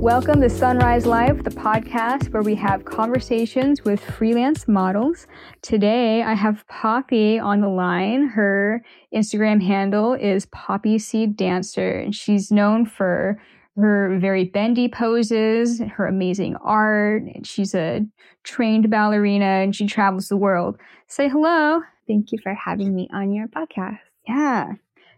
[0.00, 5.26] Welcome to Sunrise Life, the podcast where we have conversations with freelance models.
[5.60, 8.26] Today I have Poppy on the line.
[8.28, 8.82] Her
[9.14, 13.42] Instagram handle is Poppy Seed Dancer, and she's known for
[13.76, 17.24] her very bendy poses, her amazing art.
[17.34, 18.00] And she's a
[18.42, 20.78] trained ballerina and she travels the world.
[21.08, 21.82] Say hello.
[22.06, 23.98] Thank you for having me on your podcast.
[24.26, 24.72] Yeah.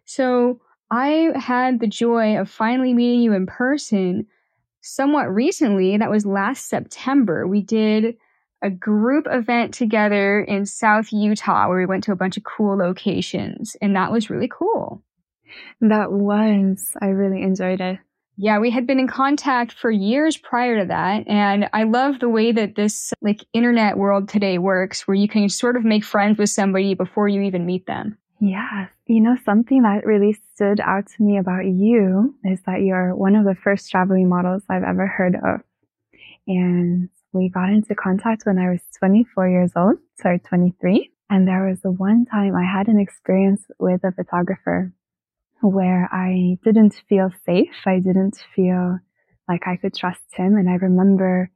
[0.07, 0.61] So
[0.91, 4.27] I had the joy of finally meeting you in person
[4.83, 5.97] somewhat recently.
[5.97, 7.47] That was last September.
[7.47, 8.17] We did
[8.63, 12.77] a group event together in South Utah where we went to a bunch of cool
[12.77, 15.03] locations, and that was really cool.
[15.81, 16.93] That was.
[17.01, 17.99] I really enjoyed it.
[18.37, 21.29] Yeah, we had been in contact for years prior to that.
[21.29, 25.49] And I love the way that this like internet world today works, where you can
[25.49, 28.17] sort of make friends with somebody before you even meet them.
[28.41, 28.89] Yeah.
[29.13, 33.37] You know, something that really stood out to me about you is that you're one
[33.37, 35.61] of the first traveling models I've ever heard of.
[36.47, 41.11] And we got into contact when I was 24 years old, sorry, 23.
[41.29, 44.95] And there was the one time I had an experience with a photographer
[45.61, 47.85] where I didn't feel safe.
[47.85, 48.99] I didn't feel
[49.47, 50.57] like I could trust him.
[50.57, 51.51] And I remember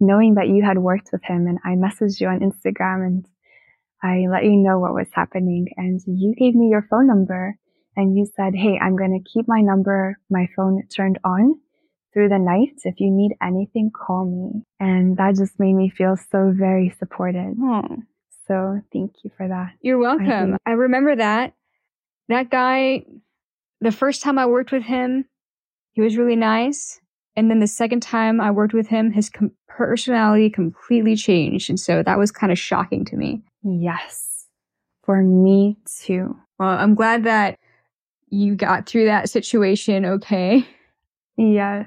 [0.00, 3.26] knowing that you had worked with him and I messaged you on Instagram and
[4.02, 7.56] I let you know what was happening and you gave me your phone number
[7.96, 11.60] and you said, Hey, I'm going to keep my number, my phone turned on
[12.12, 12.80] through the night.
[12.84, 14.62] If you need anything, call me.
[14.80, 17.54] And that just made me feel so very supported.
[17.60, 17.96] Oh.
[18.48, 19.72] So thank you for that.
[19.80, 20.58] You're welcome.
[20.66, 21.54] I, I remember that.
[22.28, 23.04] That guy,
[23.80, 25.26] the first time I worked with him,
[25.92, 27.00] he was really nice.
[27.36, 31.70] And then the second time I worked with him, his com- personality completely changed.
[31.70, 33.42] And so that was kind of shocking to me.
[33.64, 34.46] Yes.
[35.04, 36.36] For me too.
[36.58, 37.58] Well, I'm glad that
[38.28, 40.66] you got through that situation okay.
[41.36, 41.86] Yeah.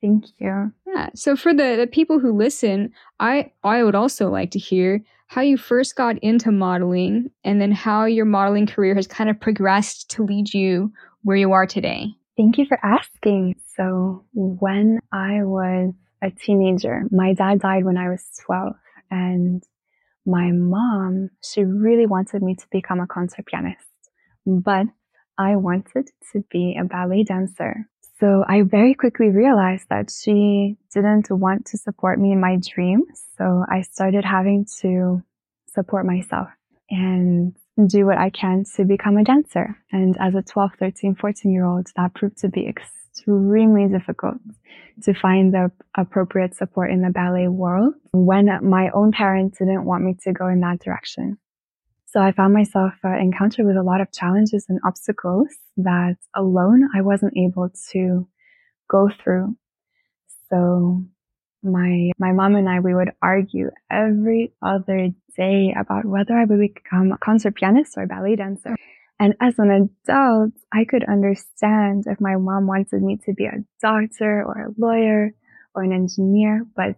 [0.00, 0.72] Thank you.
[0.86, 1.08] Yeah.
[1.14, 5.40] So for the, the people who listen, I I would also like to hear how
[5.40, 10.10] you first got into modeling and then how your modeling career has kind of progressed
[10.10, 10.92] to lead you
[11.22, 12.08] where you are today.
[12.36, 13.56] Thank you for asking.
[13.76, 18.74] So when I was a teenager, my dad died when I was 12
[19.10, 19.62] and
[20.26, 23.86] my mom, she really wanted me to become a concert pianist,
[24.44, 24.86] but
[25.38, 27.88] I wanted to be a ballet dancer.
[28.18, 33.24] So I very quickly realized that she didn't want to support me in my dreams.
[33.36, 35.22] So I started having to
[35.68, 36.48] support myself
[36.88, 37.54] and
[37.86, 39.76] do what I can to become a dancer.
[39.92, 44.36] And as a 12, 13, 14 year old, that proved to be extremely difficult
[45.02, 50.04] to find the appropriate support in the ballet world when my own parents didn't want
[50.04, 51.38] me to go in that direction.
[52.06, 56.88] So I found myself uh, encountered with a lot of challenges and obstacles that alone
[56.94, 58.26] I wasn't able to
[58.88, 59.56] go through.
[60.48, 61.04] So
[61.62, 66.60] my my mom and I we would argue every other day about whether I would
[66.60, 68.76] become a concert pianist or ballet dancer.
[69.18, 73.64] And as an adult, I could understand if my mom wanted me to be a
[73.80, 75.32] doctor or a lawyer
[75.74, 76.96] or an engineer, but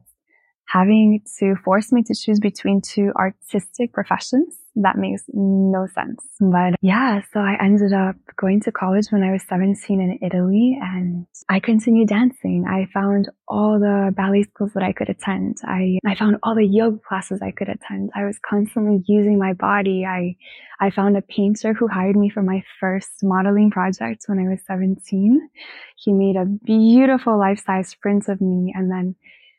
[0.66, 6.24] having to force me to choose between two artistic professions that makes no sense.
[6.40, 10.78] But yeah, so I ended up going to college when I was 17 in Italy
[10.80, 12.64] and I continued dancing.
[12.68, 15.56] I found all the ballet schools that I could attend.
[15.64, 18.10] I, I found all the yoga classes I could attend.
[18.14, 20.04] I was constantly using my body.
[20.06, 20.36] I,
[20.80, 24.60] I found a painter who hired me for my first modeling project when I was
[24.66, 25.48] 17.
[25.96, 29.16] He made a beautiful life-size print of me and then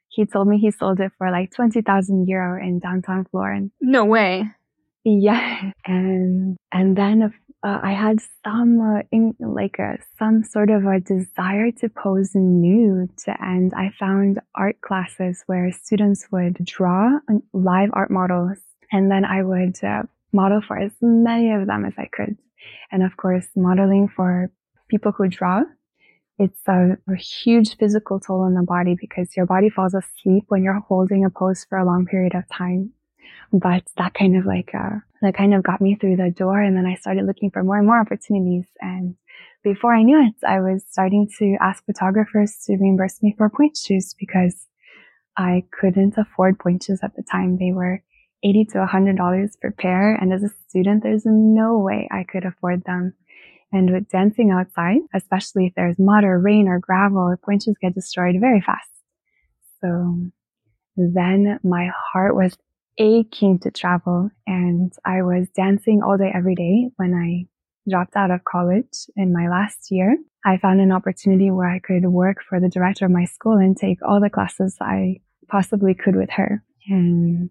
[0.10, 3.72] he told me he sold it for like 20,000 euro in downtown Florence.
[3.80, 4.46] No way.
[5.20, 5.72] Yeah.
[5.86, 7.34] And, and then
[7.64, 12.32] uh, I had some, uh, in, like a, some sort of a desire to pose
[12.36, 17.10] nude and I found art classes where students would draw
[17.54, 18.60] live art models
[18.92, 22.38] and then I would uh, model for as many of them as I could.
[22.92, 24.52] And of course, modeling for
[24.90, 25.64] people who draw
[26.40, 30.64] it's a, a, huge physical toll on the body because your body falls asleep when
[30.64, 32.94] you're holding a pose for a long period of time.
[33.52, 36.62] But that kind of like, uh, that kind of got me through the door.
[36.62, 38.66] And then I started looking for more and more opportunities.
[38.80, 39.16] And
[39.64, 43.78] before I knew it, I was starting to ask photographers to reimburse me for pointe
[43.78, 44.68] shoes because
[45.38, 47.58] I couldn't afford pointe shoes at the time.
[47.58, 48.04] They were
[48.44, 50.16] 80 to $100 per pair.
[50.16, 53.14] And as a student, there's no way I could afford them.
[53.72, 58.36] And with dancing outside, especially if there's mud or rain or gravel, pointers get destroyed
[58.40, 58.90] very fast.
[59.82, 60.32] So
[60.98, 62.58] then my heart was
[63.00, 67.48] aching to travel and I was dancing all day every day when I
[67.90, 72.06] dropped out of college in my last year, I found an opportunity where I could
[72.06, 76.16] work for the director of my school and take all the classes I possibly could
[76.16, 76.64] with her.
[76.88, 77.50] And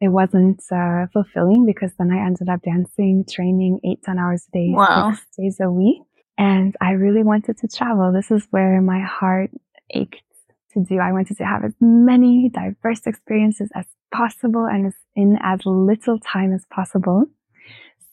[0.00, 4.56] it wasn't uh, fulfilling because then I ended up dancing, training eight, 10 hours a
[4.56, 5.12] day, wow.
[5.12, 6.02] six days a week.
[6.38, 8.12] And I really wanted to travel.
[8.12, 9.50] This is where my heart
[9.90, 10.22] ached
[10.72, 10.98] to do.
[10.98, 16.52] I wanted to have as many diverse experiences as possible and in as little time
[16.52, 17.26] as possible.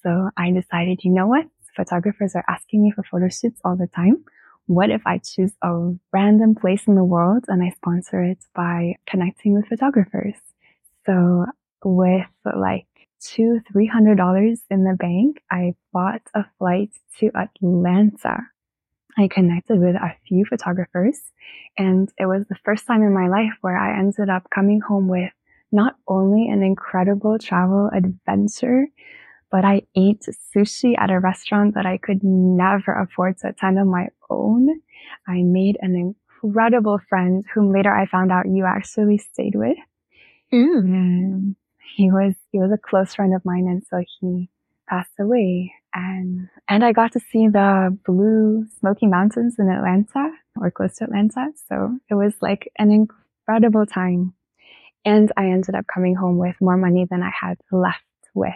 [0.03, 1.45] So I decided, you know what?
[1.75, 4.23] Photographers are asking me for photo shoots all the time.
[4.65, 8.95] What if I choose a random place in the world and I sponsor it by
[9.07, 10.35] connecting with photographers?
[11.05, 11.45] So
[11.83, 12.87] with like
[13.21, 18.39] two, three hundred dollars in the bank, I bought a flight to Atlanta.
[19.17, 21.19] I connected with a few photographers
[21.77, 25.07] and it was the first time in my life where I ended up coming home
[25.07, 25.31] with
[25.71, 28.87] not only an incredible travel adventure,
[29.51, 30.25] but I ate
[30.55, 34.81] sushi at a restaurant that I could never afford to attend on my own.
[35.27, 39.77] I made an incredible friend whom later I found out you actually stayed with.
[40.53, 41.55] Mm.
[41.95, 44.49] he was he was a close friend of mine and so he
[44.87, 50.71] passed away and and I got to see the blue Smoky Mountains in Atlanta or
[50.71, 51.47] close to Atlanta.
[51.67, 54.33] So it was like an incredible time.
[55.07, 58.51] And I ended up coming home with more money than I had left with.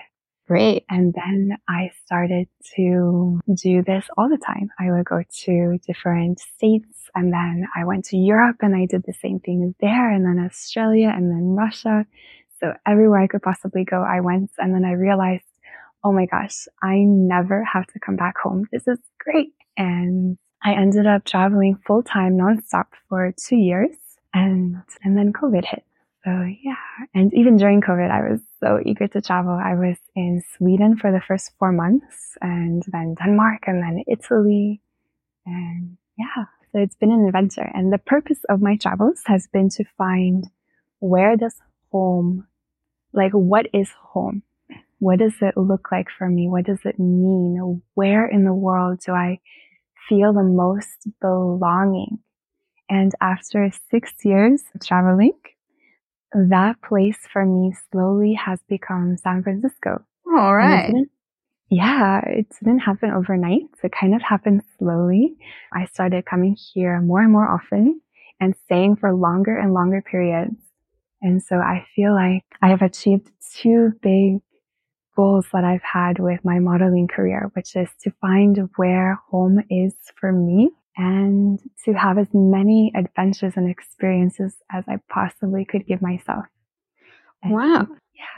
[0.49, 0.83] Great.
[0.89, 4.69] And then I started to do this all the time.
[4.77, 9.03] I would go to different states and then I went to Europe and I did
[9.05, 12.05] the same thing there and then Australia and then Russia.
[12.59, 15.45] So everywhere I could possibly go, I went and then I realized,
[16.03, 18.67] oh my gosh, I never have to come back home.
[18.73, 19.53] This is great.
[19.77, 23.95] And I ended up traveling full time nonstop for two years
[24.33, 25.85] and, and then COVID hit.
[26.23, 26.29] So
[26.61, 26.75] yeah.
[27.15, 29.53] And even during COVID, I was so eager to travel.
[29.53, 34.81] I was in Sweden for the first four months and then Denmark and then Italy.
[35.45, 37.69] And yeah, so it's been an adventure.
[37.73, 40.45] And the purpose of my travels has been to find
[40.99, 41.55] where does
[41.91, 42.47] home,
[43.13, 44.43] like what is home?
[44.99, 46.47] What does it look like for me?
[46.47, 47.81] What does it mean?
[47.95, 49.39] Where in the world do I
[50.07, 52.19] feel the most belonging?
[52.87, 55.33] And after six years of traveling,
[56.33, 60.03] that place for me slowly has become San Francisco.
[60.27, 60.93] All right.
[61.69, 63.63] Yeah, it didn't happen overnight.
[63.83, 65.35] It kind of happened slowly.
[65.73, 68.01] I started coming here more and more often
[68.39, 70.55] and staying for longer and longer periods.
[71.21, 74.41] And so I feel like I have achieved two big
[75.15, 79.93] goals that I've had with my modeling career, which is to find where home is
[80.19, 86.01] for me and to have as many adventures and experiences as I possibly could give
[86.01, 86.45] myself.
[87.43, 87.87] And wow.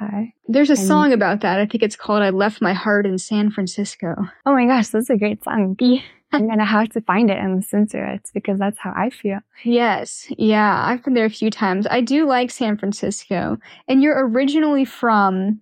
[0.01, 0.25] Yeah.
[0.47, 1.59] There's a and, song about that.
[1.59, 4.15] I think it's called I Left My Heart in San Francisco.
[4.45, 5.77] Oh my gosh, that's a great song.
[6.31, 9.11] I'm going to have to find it and listen to it because that's how I
[9.11, 9.39] feel.
[9.63, 10.27] Yes.
[10.37, 10.83] Yeah.
[10.83, 11.85] I've been there a few times.
[11.89, 13.57] I do like San Francisco.
[13.87, 15.61] And you're originally from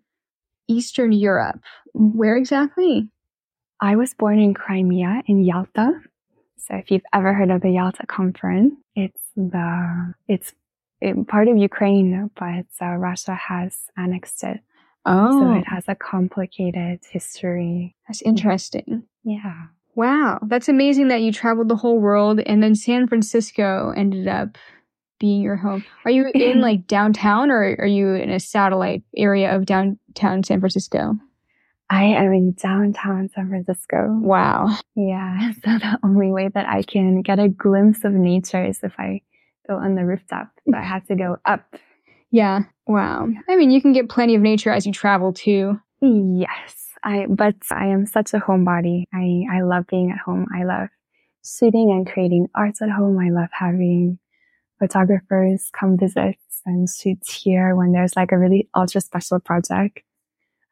[0.70, 1.60] Eastern Europe.
[1.94, 3.10] Where exactly?
[3.82, 5.92] I was born in Crimea in Yalta.
[6.68, 10.54] So if you've ever heard of the Yalta Conference, it's the it's
[11.28, 14.60] part of Ukraine, but uh, Russia has annexed it.
[15.06, 17.96] Oh, so it has a complicated history.
[18.08, 19.04] That's interesting.
[19.24, 19.68] Yeah.
[19.96, 24.58] Wow, that's amazing that you traveled the whole world and then San Francisco ended up
[25.20, 25.84] being your home.
[26.06, 30.60] Are you in like downtown or are you in a satellite area of downtown San
[30.60, 31.16] Francisco?
[31.92, 34.08] I am in downtown San Francisco.
[34.10, 34.78] Wow.
[34.96, 35.52] Yeah.
[35.64, 39.22] So the only way that I can get a glimpse of nature is if I
[39.68, 40.50] go on the rooftop.
[40.66, 41.76] But I have to go up.
[42.32, 42.62] Yeah.
[42.88, 43.28] Wow.
[43.50, 45.80] I mean, you can get plenty of nature as you travel too.
[46.02, 46.88] Yes.
[47.04, 49.04] I, but I am such a homebody.
[49.14, 50.48] I, I love being at home.
[50.56, 50.88] I love
[51.42, 53.20] sitting and creating arts at home.
[53.20, 54.18] I love having
[54.80, 60.00] photographers come visit and shoot here when there's like a really ultra special project.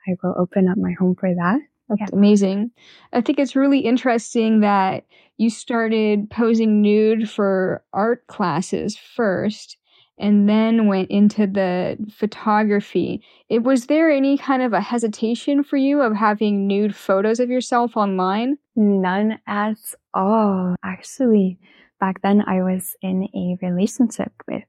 [0.08, 1.60] I will open up my home for that.
[1.90, 2.18] That's yeah.
[2.18, 2.72] amazing.
[3.14, 5.06] I think it's really interesting that
[5.38, 9.78] you started posing nude for art classes first
[10.20, 13.24] and then went into the photography.
[13.48, 17.50] It was there any kind of a hesitation for you of having nude photos of
[17.50, 18.58] yourself online?
[18.76, 19.78] None at
[20.14, 20.76] all.
[20.84, 21.58] Actually,
[22.00, 24.64] back then I was in a relationship with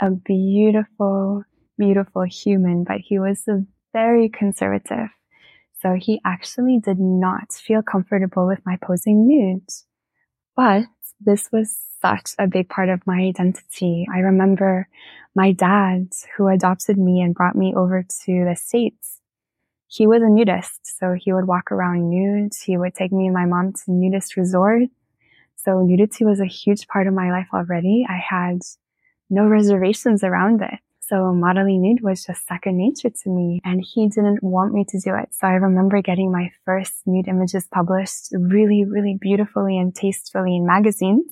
[0.00, 1.44] a beautiful,
[1.78, 3.48] beautiful human, but he was
[3.92, 5.08] very conservative.
[5.80, 9.86] So he actually did not feel comfortable with my posing nudes.
[10.56, 10.84] But
[11.20, 14.06] this was such a big part of my identity.
[14.14, 14.88] I remember
[15.34, 19.20] my dad, who adopted me and brought me over to the States.
[19.86, 20.80] he was a nudist.
[20.98, 22.52] So he would walk around nude.
[22.64, 24.92] He would take me and my mom to nudist resorts.
[25.56, 28.06] So nudity was a huge part of my life already.
[28.08, 28.60] I had
[29.28, 30.78] no reservations around it.
[31.10, 35.00] So modeling nude was just second nature to me and he didn't want me to
[35.00, 35.30] do it.
[35.32, 40.64] So I remember getting my first nude images published really, really beautifully and tastefully in
[40.64, 41.24] magazines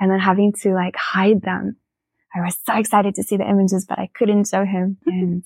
[0.00, 1.76] and then having to like hide them.
[2.34, 4.96] I was so excited to see the images, but I couldn't show him.
[5.06, 5.44] And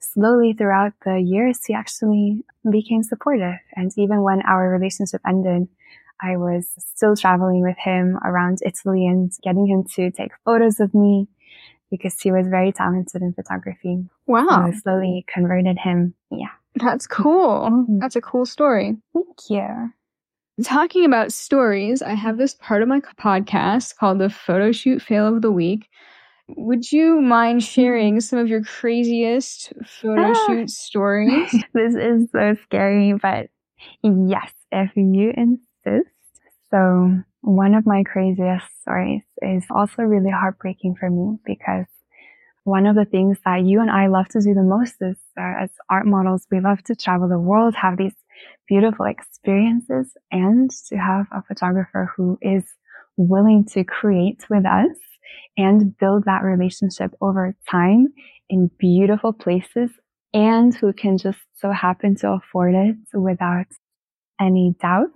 [0.00, 3.58] slowly throughout the years, he actually became supportive.
[3.74, 5.68] And even when our relationship ended,
[6.20, 10.92] I was still traveling with him around Italy and getting him to take photos of
[10.92, 11.28] me
[11.90, 14.04] because he was very talented in photography.
[14.26, 14.46] Wow.
[14.48, 16.14] I slowly converted him.
[16.30, 16.48] Yeah.
[16.74, 17.70] That's cool.
[17.70, 17.98] Mm-hmm.
[17.98, 18.96] That's a cool story.
[19.14, 19.92] Thank you.
[20.64, 25.26] Talking about stories, I have this part of my podcast called the photo shoot fail
[25.34, 25.88] of the week.
[26.56, 30.46] Would you mind sharing some of your craziest photo Ah.
[30.46, 31.50] shoot stories?
[31.74, 33.50] this is so scary, but
[34.02, 36.08] yes, if you insist.
[36.70, 41.86] So one of my craziest stories is also really heartbreaking for me because
[42.64, 45.62] one of the things that you and I love to do the most is uh,
[45.64, 48.14] as art models, we love to travel the world, have these
[48.68, 52.64] beautiful experiences and to have a photographer who is
[53.16, 54.96] willing to create with us
[55.56, 58.08] and build that relationship over time
[58.50, 59.90] in beautiful places
[60.34, 63.66] and who can just so happen to afford it without
[64.40, 65.12] any doubts.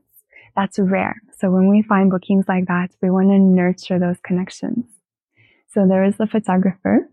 [0.57, 1.22] That's rare.
[1.39, 4.85] So when we find bookings like that, we want to nurture those connections.
[5.69, 7.09] So there is a photographer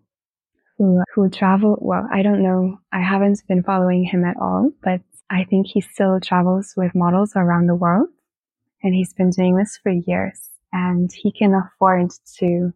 [0.78, 1.78] who, who travel.
[1.82, 2.80] Well, I don't know.
[2.92, 7.34] I haven't been following him at all, but I think he still travels with models
[7.36, 8.10] around the world
[8.82, 12.74] and he's been doing this for years and he can afford to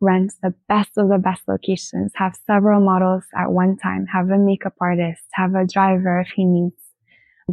[0.00, 4.38] rent the best of the best locations, have several models at one time, have a
[4.38, 6.80] makeup artist, have a driver if he needs,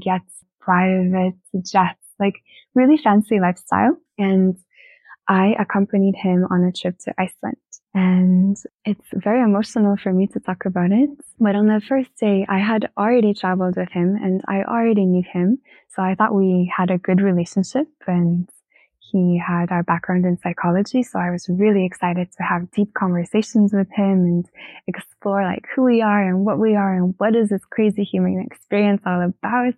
[0.02, 0.22] get
[0.60, 2.36] private jets, like
[2.76, 3.98] really fancy lifestyle.
[4.18, 4.58] And
[5.28, 7.58] I accompanied him on a trip to Iceland.
[7.94, 8.56] And
[8.86, 11.10] it's very emotional for me to talk about it.
[11.40, 15.24] But on the first day, I had already traveled with him and I already knew
[15.24, 15.60] him.
[15.96, 18.48] So I thought we had a good relationship and
[19.00, 21.02] he had our background in psychology.
[21.02, 24.46] So I was really excited to have deep conversations with him and
[24.88, 28.46] explore like who we are and what we are and what is this crazy human
[28.46, 29.74] experience all about.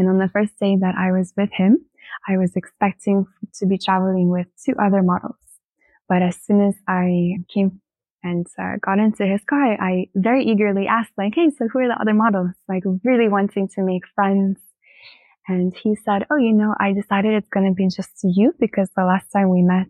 [0.00, 1.84] And on the first day that I was with him,
[2.26, 3.26] I was expecting
[3.56, 5.36] to be traveling with two other models.
[6.08, 7.82] But as soon as I came
[8.22, 11.88] and uh, got into his car, I very eagerly asked, like, hey, so who are
[11.88, 12.52] the other models?
[12.66, 14.58] Like, really wanting to make friends.
[15.46, 18.88] And he said, oh, you know, I decided it's going to be just you because
[18.96, 19.88] the last time we met,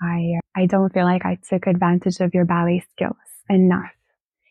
[0.00, 3.16] I, I don't feel like I took advantage of your ballet skills
[3.50, 3.92] enough.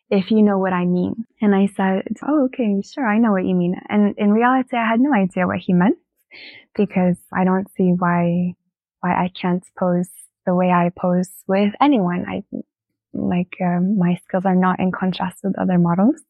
[0.10, 1.26] If you know what I mean.
[1.42, 3.08] And I said, oh, okay, sure.
[3.08, 3.76] I know what you mean.
[3.90, 5.98] And in reality, I had no idea what he meant
[6.76, 8.54] because I don't see why,
[9.00, 10.10] why I can't pose
[10.46, 12.26] the way I pose with anyone.
[12.28, 12.44] I
[13.14, 16.22] like um, my skills are not in contrast with other models;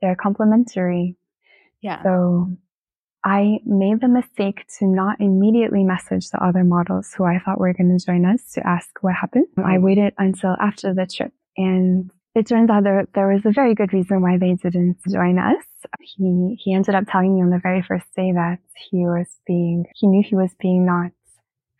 [0.00, 1.16] they're complementary.
[1.80, 2.02] Yeah.
[2.02, 2.48] So
[3.24, 7.72] I made the mistake to not immediately message the other models who I thought were
[7.74, 9.46] going to join us to ask what happened.
[9.62, 13.74] I waited until after the trip, and it turns out there there was a very
[13.74, 15.64] good reason why they didn't join us.
[16.00, 18.58] He he ended up telling me on the very first day that
[18.90, 21.12] he was being he knew he was being not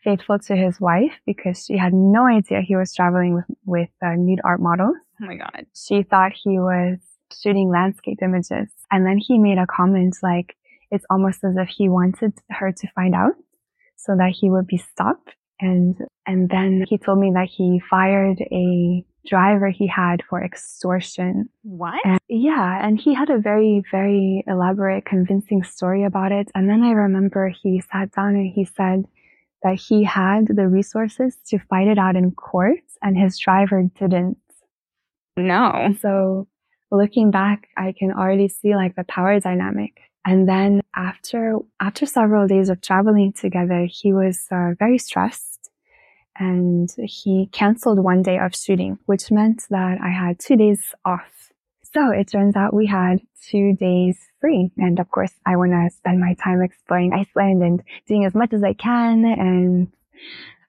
[0.03, 4.13] faithful to his wife because she had no idea he was traveling with with uh,
[4.17, 4.95] nude art models.
[5.21, 5.65] Oh my god.
[5.75, 6.99] She thought he was
[7.41, 10.55] shooting landscape images, and then he made a comment like
[10.91, 13.33] it's almost as if he wanted her to find out
[13.97, 15.31] so that he would be stopped.
[15.59, 21.49] And and then he told me that he fired a driver he had for extortion.
[21.63, 21.99] What?
[22.03, 26.49] And yeah, and he had a very, very elaborate, convincing story about it.
[26.55, 29.05] And then I remember he sat down and he said
[29.63, 34.37] that he had the resources to fight it out in court and his driver didn't.
[35.37, 35.95] no.
[36.01, 36.47] So
[36.91, 39.99] looking back, I can already see like the power dynamic.
[40.25, 45.54] And then after, after several days of traveling together, he was uh, very stressed
[46.37, 51.51] and he canceled one day of shooting, which meant that I had two days off.
[51.93, 54.71] So it turns out we had two days free.
[54.77, 58.53] And of course, I want to spend my time exploring Iceland and doing as much
[58.53, 59.23] as I can.
[59.23, 59.91] And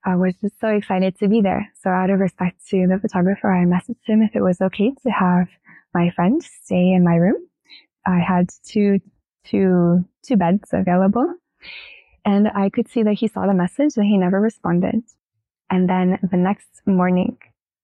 [0.04, 1.72] I was just so excited to be there.
[1.82, 5.10] So out of respect to the photographer, I messaged him if it was okay to
[5.10, 5.48] have
[5.94, 7.48] my friend stay in my room.
[8.06, 9.00] I had two,
[9.44, 11.34] two, two beds available
[12.26, 15.04] and I could see that he saw the message and he never responded.
[15.70, 17.38] And then the next morning,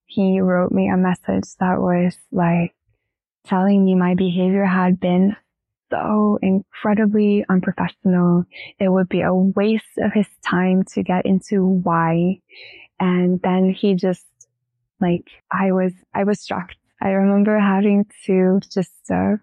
[0.07, 2.75] he wrote me a message that was like
[3.47, 5.37] telling me my behavior had been
[5.91, 8.45] so incredibly unprofessional.
[8.79, 12.41] It would be a waste of his time to get into why.
[13.01, 14.25] And then he just
[15.01, 16.77] like, I was, I was shocked.
[17.01, 19.37] I remember having to just uh,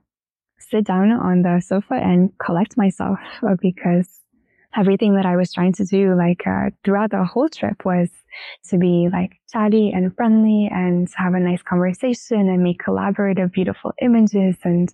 [0.59, 3.19] sit down on the sofa and collect myself
[3.61, 4.07] because
[4.75, 8.09] everything that I was trying to do, like uh, throughout the whole trip, was
[8.69, 13.93] to be like chatty and friendly and have a nice conversation and make collaborative, beautiful
[14.01, 14.93] images and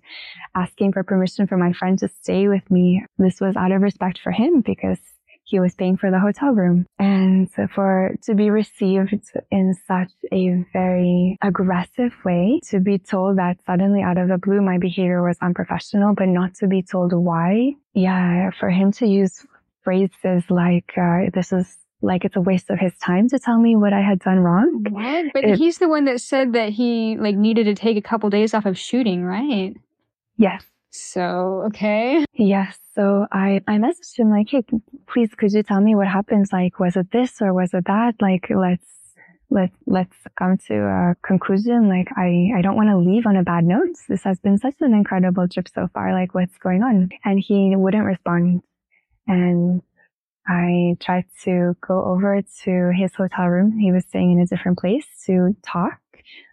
[0.55, 3.03] asking for permission for my friend to stay with me.
[3.17, 4.99] This was out of respect for him because
[5.45, 6.87] he was paying for the hotel room.
[6.97, 9.13] And for to be received
[9.51, 14.61] in such a very aggressive way, to be told that suddenly out of the blue
[14.61, 17.73] my behavior was unprofessional, but not to be told why.
[17.93, 19.45] Yeah, for him to use
[19.85, 23.75] phrases like, uh, this is like it's a waste of his time to tell me
[23.75, 24.83] what I had done wrong.
[24.89, 25.25] What?
[25.33, 28.29] But it, he's the one that said that he like needed to take a couple
[28.29, 29.73] days off of shooting, right?
[30.37, 30.63] Yes.
[30.91, 32.25] So, okay.
[32.33, 32.77] Yes.
[32.93, 34.63] So I, I messaged him like, Hey,
[35.07, 36.53] please, could you tell me what happens?
[36.53, 38.15] Like, was it this or was it that?
[38.21, 38.87] Like, let's,
[39.49, 41.89] let, let's come to a conclusion.
[41.89, 43.95] Like, I, I don't want to leave on a bad note.
[44.07, 46.13] This has been such an incredible trip so far.
[46.13, 47.09] Like, what's going on?
[47.23, 48.61] And he wouldn't respond.
[49.27, 49.81] And
[50.47, 53.79] I tried to go over to his hotel room.
[53.79, 55.99] He was staying in a different place to talk.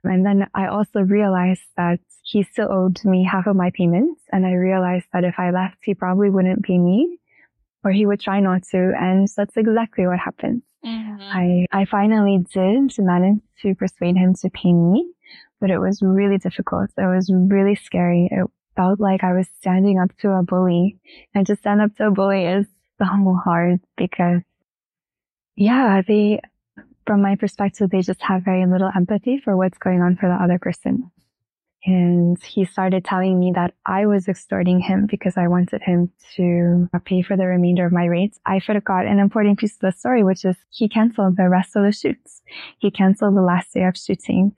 [0.05, 4.23] And then I also realized that he still owed me half of my payments.
[4.33, 7.19] And I realized that if I left, he probably wouldn't pay me
[7.85, 8.93] or he would try not to.
[8.99, 10.63] And that's exactly what happened.
[10.85, 11.21] Mm-hmm.
[11.21, 15.13] I, I finally did manage to persuade him to pay me,
[15.61, 16.91] but it was really difficult.
[16.97, 18.29] It was really scary.
[18.31, 20.99] It felt like I was standing up to a bully
[21.35, 22.67] and to stand up to a bully is
[22.99, 24.43] so hard because
[25.57, 26.41] yeah, they,
[27.07, 30.43] from my perspective, they just have very little empathy for what's going on for the
[30.43, 31.11] other person.
[31.85, 36.89] And he started telling me that I was extorting him because I wanted him to
[37.05, 38.39] pay for the remainder of my rates.
[38.47, 41.83] I forgot an important piece of the story, which is he canceled the rest of
[41.83, 42.43] the shoots.
[42.79, 44.57] He canceled the last day of shooting.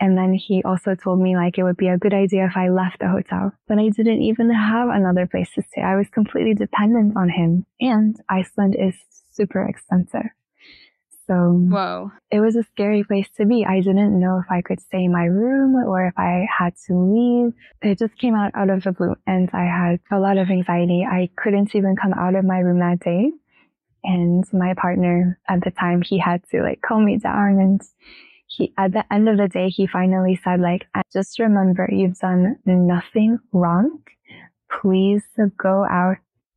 [0.00, 2.68] And then he also told me like it would be a good idea if I
[2.68, 3.52] left the hotel.
[3.68, 5.82] But I didn't even have another place to stay.
[5.82, 7.64] I was completely dependent on him.
[7.80, 8.94] And Iceland is
[9.32, 10.30] super expensive.
[11.26, 12.12] So Whoa.
[12.30, 13.64] it was a scary place to be.
[13.64, 16.94] I didn't know if I could stay in my room or if I had to
[16.94, 17.54] leave.
[17.80, 21.06] It just came out out of the blue and I had a lot of anxiety.
[21.10, 23.30] I couldn't even come out of my room that day.
[24.02, 27.80] And my partner at the time, he had to like calm me down and
[28.56, 32.56] he, at the end of the day, he finally said like, just remember you've done
[32.64, 34.00] nothing wrong.
[34.80, 35.22] Please
[35.56, 36.16] go out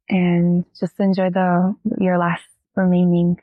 [0.09, 2.43] and just enjoy the, your last
[2.75, 3.37] remaining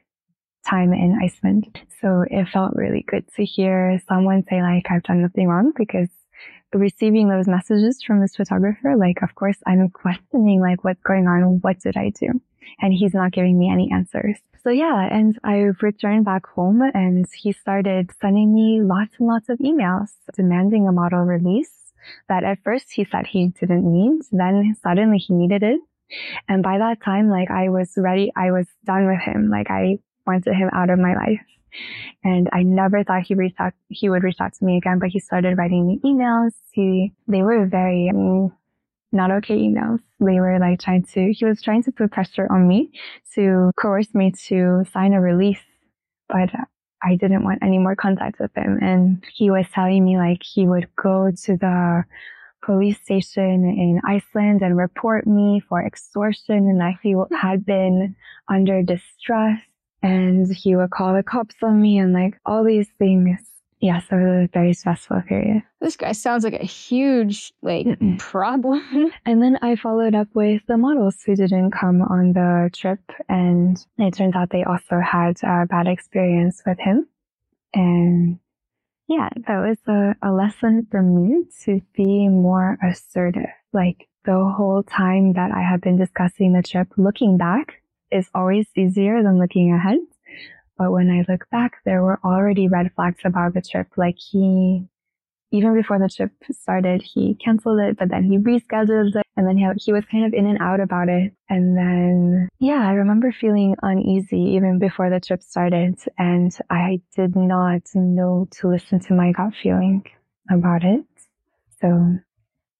[0.66, 1.80] time in Iceland.
[2.00, 6.08] So it felt really good to hear someone say like, I've done nothing wrong because
[6.72, 11.60] receiving those messages from this photographer, like, of course, I'm questioning like what's going on.
[11.60, 12.40] What did I do?
[12.80, 14.38] And he's not giving me any answers.
[14.62, 19.48] So yeah, and I returned back home and he started sending me lots and lots
[19.48, 21.92] of emails demanding a model release
[22.28, 24.22] that at first he said he didn't need.
[24.32, 25.80] Then suddenly he needed it.
[26.48, 29.50] And by that time, like I was ready, I was done with him.
[29.50, 31.40] Like I wanted him out of my life.
[32.22, 35.08] And I never thought he reached out, he would reach out to me again, but
[35.08, 36.52] he started writing me emails.
[36.70, 38.52] He, they were very um,
[39.14, 40.00] not okay emails.
[40.20, 42.90] They were like trying to, he was trying to put pressure on me
[43.34, 45.62] to coerce me to sign a release,
[46.28, 46.50] but
[47.02, 48.78] I didn't want any more contact with him.
[48.82, 52.04] And he was telling me like he would go to the
[52.64, 58.16] police station in Iceland and report me for extortion and that he had been
[58.48, 59.60] under distress
[60.02, 63.38] and he would call the cops on me and like all these things.
[63.84, 65.62] Yes, it was a very stressful period.
[65.78, 68.18] This guy sounds like a huge like Mm-mm.
[68.18, 69.12] problem.
[69.26, 73.76] and then I followed up with the models who didn't come on the trip, and
[73.98, 77.06] it turns out they also had a bad experience with him.
[77.74, 78.38] And
[79.06, 83.52] yeah, that was a, a lesson for me to be more assertive.
[83.74, 88.66] Like the whole time that I had been discussing the trip, looking back, is always
[88.74, 89.98] easier than looking ahead.
[90.76, 93.88] But when I look back, there were already red flags about the trip.
[93.96, 94.86] Like he,
[95.52, 99.56] even before the trip started, he canceled it, but then he rescheduled it and then
[99.56, 101.32] he, he was kind of in and out about it.
[101.48, 105.98] And then, yeah, I remember feeling uneasy even before the trip started.
[106.18, 110.04] And I did not know to listen to my gut feeling
[110.50, 111.04] about it.
[111.80, 112.18] So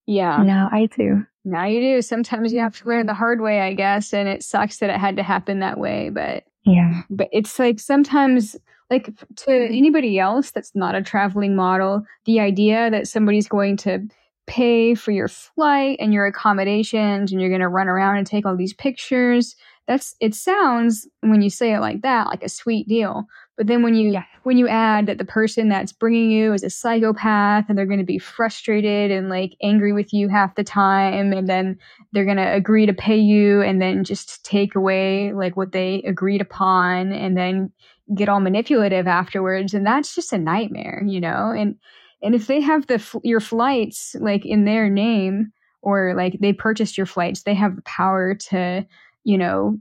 [0.05, 1.25] yeah, now I do.
[1.43, 2.01] Now you do.
[2.01, 4.97] Sometimes you have to learn the hard way, I guess, and it sucks that it
[4.97, 6.09] had to happen that way.
[6.09, 8.55] But yeah, but it's like sometimes,
[8.89, 9.73] like to mm-hmm.
[9.73, 14.07] anybody else that's not a traveling model, the idea that somebody's going to
[14.47, 18.45] pay for your flight and your accommodations and you're going to run around and take
[18.45, 19.55] all these pictures
[19.87, 23.25] that's it sounds when you say it like that like a sweet deal
[23.57, 24.23] but then when you yeah.
[24.43, 27.99] when you add that the person that's bringing you is a psychopath and they're going
[27.99, 31.77] to be frustrated and like angry with you half the time and then
[32.11, 36.01] they're going to agree to pay you and then just take away like what they
[36.05, 37.71] agreed upon and then
[38.13, 41.75] get all manipulative afterwards and that's just a nightmare you know and
[42.21, 46.97] and if they have the your flights like in their name or like they purchased
[46.97, 48.85] your flights they have the power to
[49.23, 49.77] you know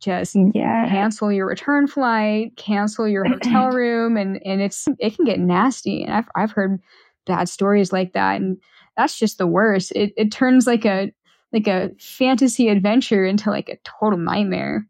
[0.00, 0.88] just yeah.
[0.88, 6.02] cancel your return flight, cancel your hotel room, and and it's it can get nasty.
[6.04, 6.80] And I've I've heard
[7.26, 8.58] bad stories like that, and
[8.96, 9.92] that's just the worst.
[9.92, 11.12] It it turns like a
[11.52, 14.86] like a fantasy adventure into like a total nightmare.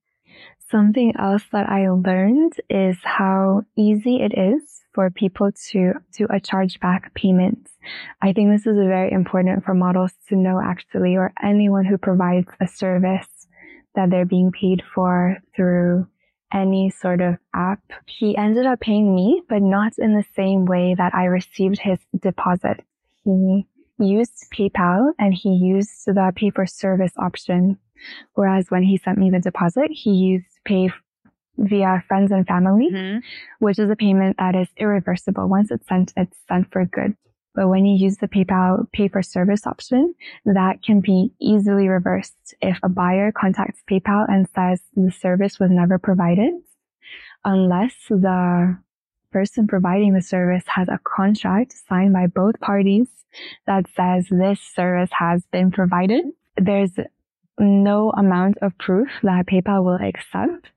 [0.69, 6.37] Something else that I learned is how easy it is for people to do a
[6.37, 7.69] uh, chargeback payment.
[8.21, 12.49] I think this is very important for models to know actually, or anyone who provides
[12.61, 13.29] a service
[13.97, 16.07] that they're being paid for through
[16.53, 17.81] any sort of app.
[18.07, 21.99] He ended up paying me, but not in the same way that I received his
[22.19, 22.85] deposit.
[23.25, 23.67] He
[23.99, 27.79] used PayPal and he used the pay for service option.
[28.35, 30.91] Whereas when he sent me the deposit, he used pay
[31.59, 33.19] via friends and family, mm-hmm.
[33.59, 35.49] which is a payment that is irreversible.
[35.49, 37.17] Once it's sent, it's sent for good.
[37.57, 40.15] But when you use the PayPal pay for service option,
[40.45, 45.71] that can be easily reversed if a buyer contacts PayPal and says the service was
[45.71, 46.53] never provided,
[47.45, 48.79] unless the
[49.33, 53.09] person providing the service has a contract signed by both parties
[53.67, 56.27] that says this service has been provided.
[56.57, 56.93] There's
[57.59, 60.69] no amount of proof that PayPal will accept.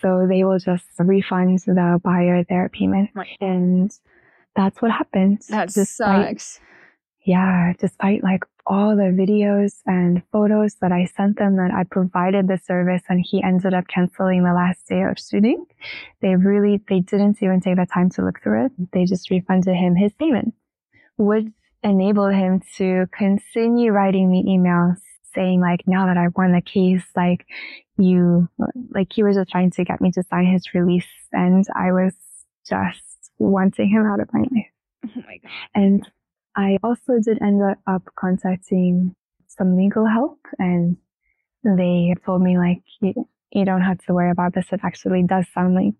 [0.00, 3.10] So they will just refund the buyer their payment.
[3.14, 3.36] Right.
[3.40, 3.90] And
[4.56, 5.42] that's what happened.
[5.48, 6.60] That despite, sucks.
[7.24, 12.48] Yeah, despite like all the videos and photos that I sent them that I provided
[12.48, 15.64] the service and he ended up canceling the last day of shooting.
[16.20, 18.72] They really, they didn't even take the time to look through it.
[18.92, 20.54] They just refunded him his payment,
[21.16, 21.46] which
[21.84, 24.96] enabled him to continue writing me emails
[25.32, 27.46] saying like, now that I won the case, like
[27.98, 28.48] you,
[28.90, 31.06] like he was just trying to get me to sign his release.
[31.32, 32.14] And I was
[32.68, 33.05] just
[33.38, 34.72] wanting him out of my life.
[35.16, 35.50] Oh my God.
[35.74, 36.10] And
[36.56, 39.14] I also did end up contacting
[39.46, 40.96] some legal help and
[41.62, 44.66] they told me like, you, you don't have to worry about this.
[44.72, 45.94] It actually does sound like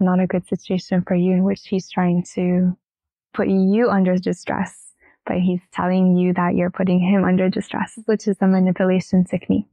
[0.00, 2.76] not a good situation for you in which he's trying to
[3.32, 4.92] put you under distress,
[5.26, 9.66] but he's telling you that you're putting him under distress, which is a manipulation technique.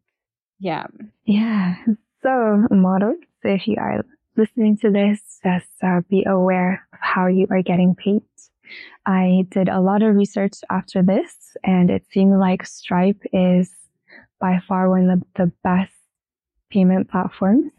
[0.60, 0.86] Yeah.
[1.26, 1.76] Yeah.
[2.22, 4.06] So models, if you are
[4.38, 8.22] listening to this, just uh, be aware of how you are getting paid.
[9.06, 13.74] I did a lot of research after this, and it seemed like Stripe is
[14.40, 15.94] by far one of the best
[16.70, 17.72] payment platforms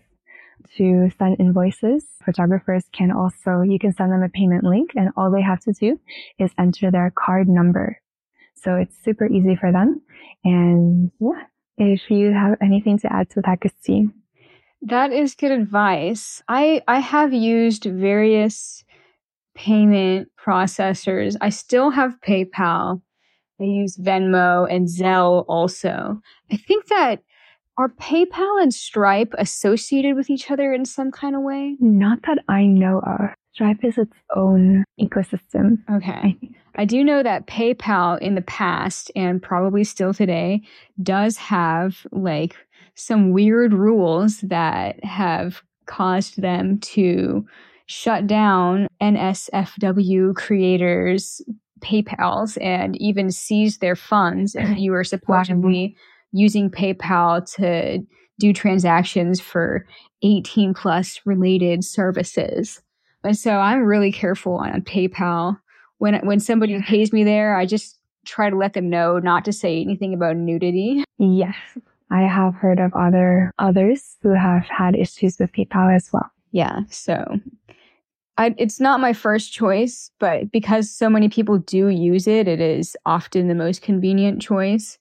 [0.77, 2.07] to send invoices.
[2.25, 5.73] Photographers can also, you can send them a payment link, and all they have to
[5.73, 5.99] do
[6.39, 8.01] is enter their card number.
[8.55, 10.03] So it's super easy for them.
[10.45, 11.43] And yeah,
[11.79, 14.22] if you have anything to add to that, Christine.
[14.83, 16.43] That is good advice.
[16.49, 18.85] I I have used various
[19.55, 21.37] payment processors.
[21.41, 23.01] I still have PayPal.
[23.61, 26.21] I use Venmo and Zelle also.
[26.51, 27.23] I think that
[27.79, 31.77] are PayPal and Stripe associated with each other in some kind of way?
[31.81, 33.31] Not that I know of.
[33.53, 35.79] Stripe is its own ecosystem.
[35.91, 36.37] Okay.
[36.75, 40.63] I do know that PayPal in the past and probably still today
[41.03, 42.57] does have like
[42.95, 47.47] some weird rules that have caused them to
[47.87, 51.43] shut down NSFW creators'
[51.81, 55.97] PayPal's and even seize their funds if you were supposedly
[56.33, 57.99] using PayPal to
[58.39, 59.87] do transactions for
[60.23, 62.81] 18 plus related services.
[63.25, 65.59] And so I'm really careful on PayPal.
[65.99, 69.53] When when somebody pays me there, I just try to let them know not to
[69.53, 71.05] say anything about nudity.
[71.19, 71.55] Yes.
[72.13, 76.31] I have heard of other others who have had issues with PayPal as well.
[76.53, 76.81] Yeah.
[76.91, 77.41] So
[78.37, 82.61] I, it's not my first choice, but because so many people do use it, it
[82.61, 84.99] is often the most convenient choice.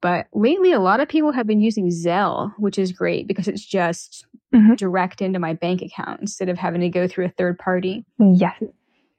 [0.00, 3.64] But lately, a lot of people have been using Zelle, which is great because it's
[3.64, 4.74] just mm-hmm.
[4.74, 8.06] direct into my bank account instead of having to go through a third party.
[8.18, 8.62] Yes,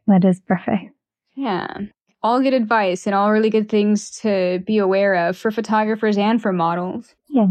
[0.08, 0.96] that is perfect.
[1.36, 1.68] Yeah
[2.22, 6.42] all good advice and all really good things to be aware of for photographers and
[6.42, 7.16] for models.
[7.30, 7.48] Yeah.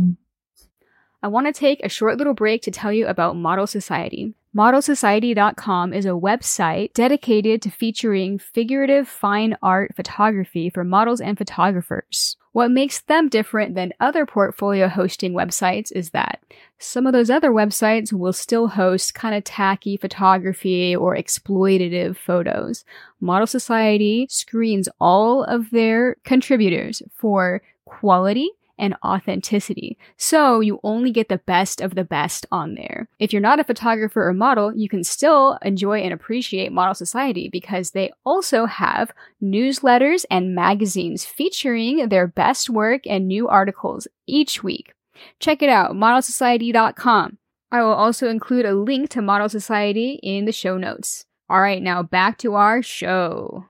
[1.22, 4.35] I want to take a short little break to tell you about Model Society.
[4.57, 12.37] ModelSociety.com is a website dedicated to featuring figurative fine art photography for models and photographers.
[12.59, 16.42] What makes them different than other portfolio hosting websites is that
[16.81, 22.85] some of those other websites will still host kind of tacky photography or exploitative photos.
[23.21, 29.99] Model Society screens all of their contributors for quality and authenticity.
[30.17, 33.09] So you only get the best of the best on there.
[33.19, 37.49] If you're not a photographer or model, you can still enjoy and appreciate Model Society
[37.49, 39.12] because they also have
[39.43, 44.95] newsletters and magazines featuring their best work and new articles each week.
[45.41, 47.38] Check it out, modelsociety.com.
[47.71, 51.27] I will also include a link to Model Society in the show notes.
[51.51, 53.67] All right, now back to our show.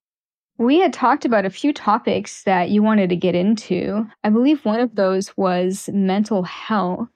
[0.59, 4.05] We had talked about a few topics that you wanted to get into.
[4.25, 7.09] I believe one of those was mental health.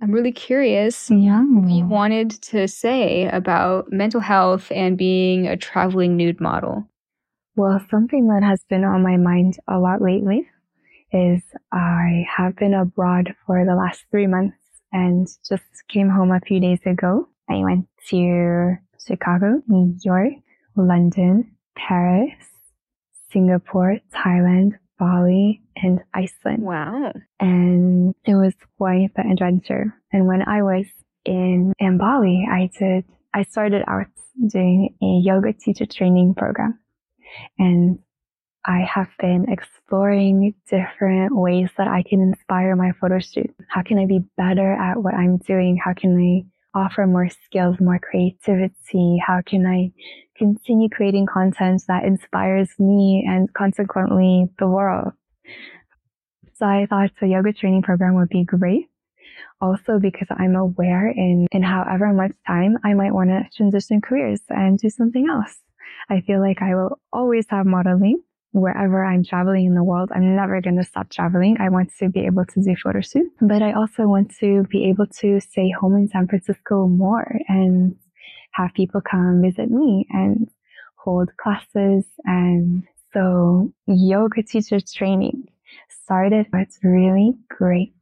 [0.00, 1.42] I'm really curious yeah.
[1.42, 6.88] what you wanted to say about mental health and being a traveling nude model.
[7.56, 10.48] Well, something that has been on my mind a lot lately
[11.12, 14.56] is I have been abroad for the last three months
[14.92, 17.28] and just came home a few days ago.
[17.50, 20.32] I went to Chicago, New York,
[20.76, 22.34] London, Paris,
[23.34, 26.62] Singapore, Thailand, Bali, and Iceland.
[26.62, 27.12] Wow.
[27.40, 29.92] And it was quite the adventure.
[30.12, 30.86] And when I was
[31.26, 34.06] in, in Bali, I did, I started out
[34.48, 36.78] doing a yoga teacher training program.
[37.58, 37.98] And
[38.64, 43.50] I have been exploring different ways that I can inspire my photo shoot.
[43.68, 45.78] How can I be better at what I'm doing?
[45.84, 49.20] How can I offer more skills, more creativity?
[49.24, 49.92] How can I
[50.36, 55.12] continue creating content that inspires me and consequently the world?
[56.54, 58.88] So I thought the yoga training program would be great.
[59.60, 64.40] Also because I'm aware in, in however much time I might want to transition careers
[64.48, 65.56] and do something else.
[66.10, 68.22] I feel like I will always have modeling
[68.54, 70.10] wherever I'm traveling in the world.
[70.14, 71.56] I'm never going to stop traveling.
[71.58, 74.88] I want to be able to do photo shoot, but I also want to be
[74.88, 77.96] able to stay home in San Francisco more and
[78.52, 80.48] have people come visit me and
[80.94, 82.04] hold classes.
[82.24, 85.48] And so yoga teacher training
[86.04, 86.46] started.
[86.54, 87.92] It's really great.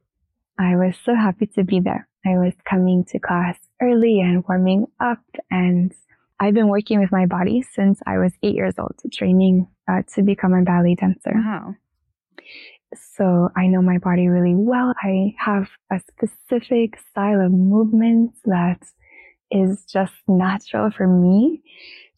[0.59, 2.07] I was so happy to be there.
[2.27, 5.91] I was coming to class early and warming up and
[6.39, 10.21] I've been working with my body since I was eight years old, training uh, to
[10.21, 11.33] become a ballet dancer.
[11.33, 11.75] Wow.
[13.15, 14.93] So I know my body really well.
[15.01, 18.79] I have a specific style of movement that
[19.49, 21.61] is just natural for me.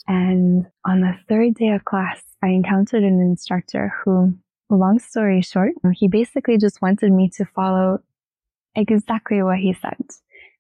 [0.08, 4.38] And on the third day of class, I encountered an instructor who,
[4.70, 8.00] long story short, he basically just wanted me to follow
[8.76, 10.06] exactly what he said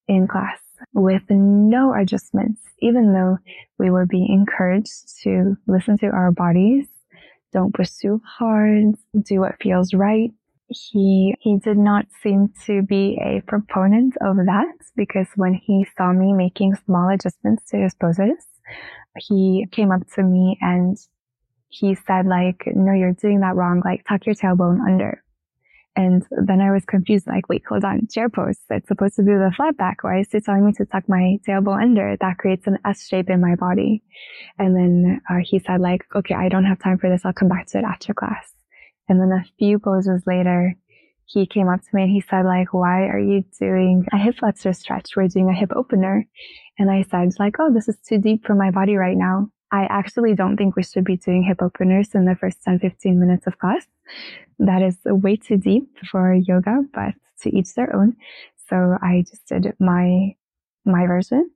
[0.07, 0.59] in class
[0.93, 3.37] with no adjustments, even though
[3.77, 6.87] we were being encouraged to listen to our bodies,
[7.55, 10.29] don't pursue hard, do what feels right.
[10.67, 16.11] He, he did not seem to be a proponent of that because when he saw
[16.11, 18.45] me making small adjustments to his poses,
[19.17, 20.97] he came up to me and
[21.69, 23.81] he said like, no, you're doing that wrong.
[23.85, 25.23] Like tuck your tailbone under.
[25.97, 28.59] And then I was confused, like, wait, hold on, chair pose.
[28.69, 30.03] It's supposed to be the flat back.
[30.03, 32.17] Why is it telling me to tuck my tailbone under?
[32.19, 34.03] That creates an S shape in my body.
[34.59, 37.21] And then uh, he said, like, okay, I don't have time for this.
[37.23, 38.51] I'll come back to it after class.
[39.07, 40.75] And then a few poses later,
[41.27, 44.35] he came up to me and he said, like, why are you doing a hip
[44.39, 45.15] flexor stretch?
[45.15, 46.25] We're doing a hip opener.
[46.77, 49.49] And I said, like, oh, this is too deep for my body right now.
[49.71, 53.19] I actually don't think we should be doing hip openers in the first 10, 15
[53.19, 53.85] minutes of class
[54.59, 58.15] that is way too deep for yoga, but to each their own.
[58.69, 60.35] So I just did my,
[60.85, 61.51] my version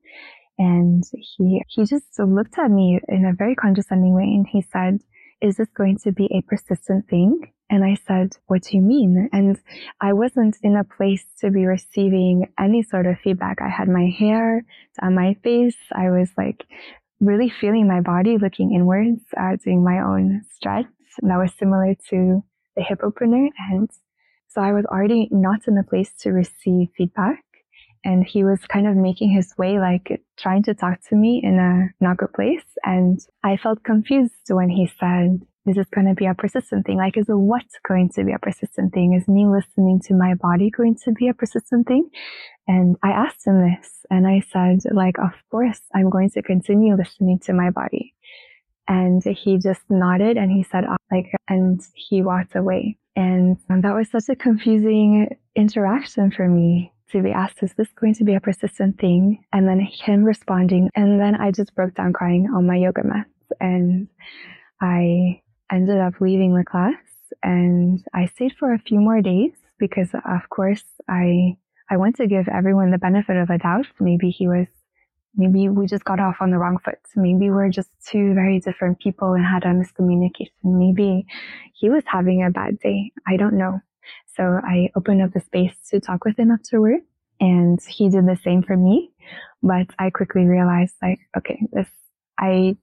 [0.58, 5.00] and he, he just looked at me in a very condescending way and he said,
[5.42, 7.54] is this going to be a persistent thing?
[7.70, 9.30] And I said, what do you mean?
[9.32, 9.58] And
[10.02, 13.62] I wasn't in a place to be receiving any sort of feedback.
[13.62, 14.66] I had my hair
[15.02, 15.78] on my face.
[15.94, 16.66] I was like
[17.20, 20.86] really feeling my body, looking inwards, uh, doing my own stretch.
[21.22, 22.44] And that was similar to
[22.76, 23.50] the hip opener.
[23.72, 23.90] And
[24.48, 27.44] so I was already not in a place to receive feedback.
[28.06, 31.60] And he was kind of making his way, like trying to talk to me in
[31.60, 32.64] a not good place.
[32.84, 36.98] And I felt confused when he said, this is going to be a persistent thing.
[36.98, 39.14] Like, is what going to be a persistent thing?
[39.14, 42.10] Is me listening to my body going to be a persistent thing?
[42.68, 46.96] And I asked him this and I said, like, of course, I'm going to continue
[46.96, 48.14] listening to my body.
[48.88, 52.98] And he just nodded and he said, like, and he walked away.
[53.16, 58.14] And that was such a confusing interaction for me to be asked, is this going
[58.16, 59.44] to be a persistent thing?
[59.52, 60.90] And then him responding.
[60.96, 63.26] And then I just broke down crying on my yoga mat.
[63.60, 64.08] And
[64.82, 66.96] I ended up leaving the class
[67.44, 71.58] and I stayed for a few more days because of course I,
[71.90, 73.88] I want to give everyone the benefit of a doubt.
[74.00, 74.68] Maybe he was,
[75.36, 77.00] maybe we just got off on the wrong foot.
[77.16, 80.52] Maybe we're just two very different people and had a miscommunication.
[80.64, 81.26] Maybe
[81.74, 83.12] he was having a bad day.
[83.28, 83.80] I don't know.
[84.36, 87.02] So I opened up the space to talk with him afterward
[87.40, 89.12] and he did the same for me.
[89.62, 91.90] But I quickly realized like, okay, this,
[92.38, 92.78] I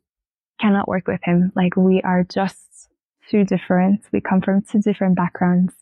[0.60, 1.52] cannot work with him.
[1.54, 2.65] Like we are just
[3.30, 4.02] too different.
[4.12, 5.74] We come from two different backgrounds.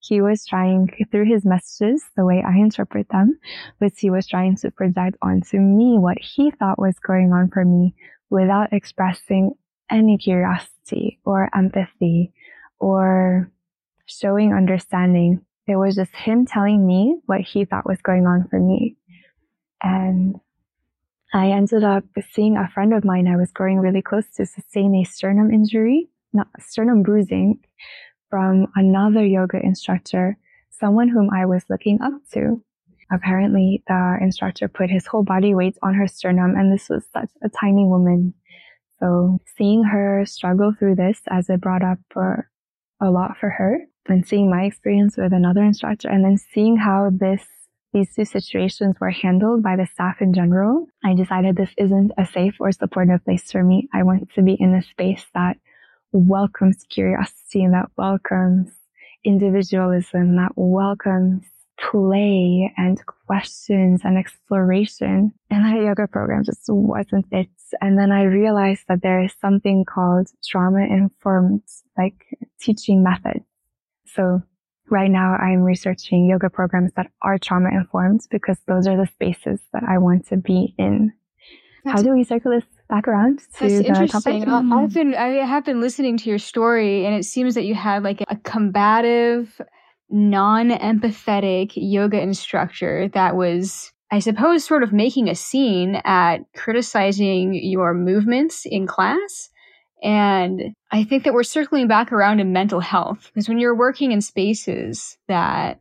[0.00, 3.38] He was trying through his messages, the way I interpret them,
[3.78, 7.64] but he was trying to project onto me what he thought was going on for
[7.64, 7.94] me
[8.30, 9.52] without expressing
[9.90, 12.32] any curiosity or empathy
[12.78, 13.50] or
[14.06, 15.40] showing understanding.
[15.66, 18.96] It was just him telling me what he thought was going on for me.
[19.82, 20.36] And
[21.32, 24.94] I ended up seeing a friend of mine I was growing really close to sustain
[24.96, 27.60] a sternum injury, not sternum bruising
[28.28, 30.38] from another yoga instructor,
[30.70, 32.62] someone whom I was looking up to.
[33.12, 37.30] Apparently the instructor put his whole body weight on her sternum and this was such
[37.42, 38.34] a tiny woman.
[39.00, 41.98] So seeing her struggle through this as it brought up
[43.00, 47.10] a lot for her and seeing my experience with another instructor and then seeing how
[47.12, 47.46] this
[47.92, 52.24] these two situations were handled by the staff in general, I decided this isn't a
[52.24, 53.88] safe or supportive place for me.
[53.92, 55.56] I want to be in a space that
[56.12, 58.70] welcomes curiosity and that welcomes
[59.24, 61.44] individualism, that welcomes
[61.80, 65.32] play and questions and exploration.
[65.50, 67.48] And that yoga program just wasn't it.
[67.80, 71.62] And then I realized that there is something called trauma informed,
[71.96, 72.26] like
[72.60, 73.44] teaching methods.
[74.06, 74.42] So
[74.90, 79.60] right now I'm researching yoga programs that are trauma informed because those are the spaces
[79.72, 81.12] that I want to be in.
[81.84, 84.34] That's, How do we circle this back around to the topic?
[84.34, 84.86] I've mm-hmm.
[84.86, 88.22] been I have been listening to your story and it seems that you had like
[88.28, 89.60] a combative,
[90.10, 97.94] non-empathetic yoga instructor that was I suppose sort of making a scene at criticizing your
[97.94, 99.50] movements in class.
[100.02, 104.12] And I think that we're circling back around in mental health because when you're working
[104.12, 105.80] in spaces that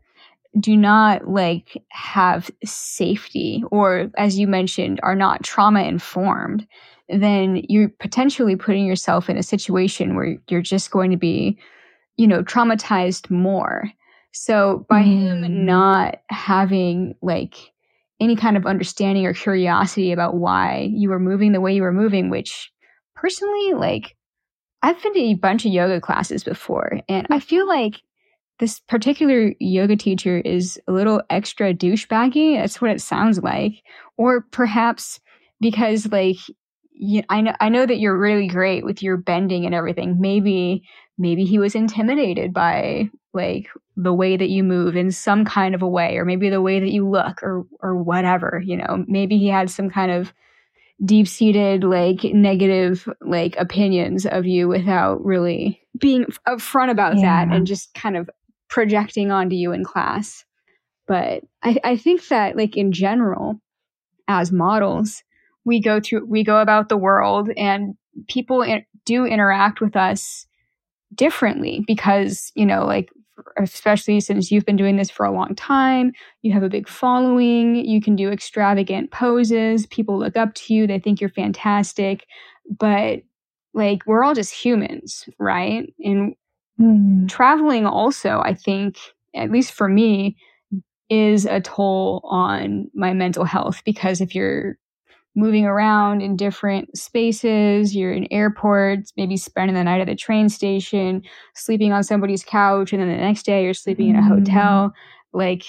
[0.60, 6.68] do not like have safety or as you mentioned are not trauma informed
[7.10, 11.58] then you're potentially putting yourself in a situation where you're just going to be
[12.18, 13.90] you know traumatized more
[14.32, 15.06] so by mm.
[15.06, 17.56] him not having like
[18.20, 21.94] any kind of understanding or curiosity about why you were moving the way you were
[21.94, 22.72] moving which
[23.20, 24.16] personally, like,
[24.82, 28.02] I've been to a bunch of yoga classes before, and I feel like
[28.60, 32.58] this particular yoga teacher is a little extra douchebaggy.
[32.58, 33.84] That's what it sounds like.
[34.18, 35.20] Or perhaps
[35.60, 36.38] because, like,
[37.00, 40.18] you, I know I know that you're really great with your bending and everything.
[40.20, 40.84] Maybe
[41.18, 45.82] maybe he was intimidated by like the way that you move in some kind of
[45.82, 48.62] a way, or maybe the way that you look, or or whatever.
[48.64, 50.34] You know, maybe he had some kind of
[51.06, 57.46] deep seated like negative like opinions of you without really being upfront about yeah.
[57.46, 58.30] that and just kind of
[58.68, 60.44] projecting onto you in class.
[61.08, 63.62] But I, I think that like in general,
[64.28, 65.24] as models,
[65.70, 67.96] we go through, we go about the world and
[68.28, 70.46] people in, do interact with us
[71.16, 73.10] differently because, you know, like
[73.58, 76.12] especially since you've been doing this for a long time.
[76.42, 77.76] You have a big following.
[77.76, 79.86] You can do extravagant poses.
[79.88, 80.88] People look up to you.
[80.88, 82.26] They think you're fantastic.
[82.78, 83.22] But
[83.74, 85.94] like, we're all just humans, right?
[86.00, 86.36] And
[86.80, 87.30] mm.
[87.30, 88.98] traveling also, I think,
[89.36, 90.36] at least for me,
[91.10, 94.78] is a toll on my mental health because if you're
[95.36, 97.96] moving around in different spaces.
[97.96, 101.22] You're in airports, maybe spending the night at the train station,
[101.56, 104.40] sleeping on somebody's couch, and then the next day you're sleeping in a mm-hmm.
[104.40, 104.94] hotel.
[105.32, 105.64] Like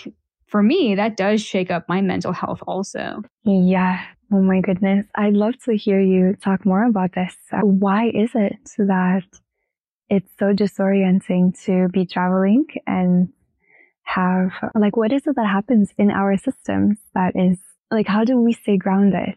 [0.46, 3.22] for me, that does shake up my mental health also.
[3.44, 4.04] Yeah.
[4.32, 5.06] Oh my goodness.
[5.14, 7.36] I'd love to hear you talk more about this.
[7.52, 9.24] Why is it that
[10.08, 13.28] it's so disorienting to be traveling and
[14.02, 17.58] have, like, what is it that happens in our systems that is,
[17.90, 19.34] like, how do we stay grounded?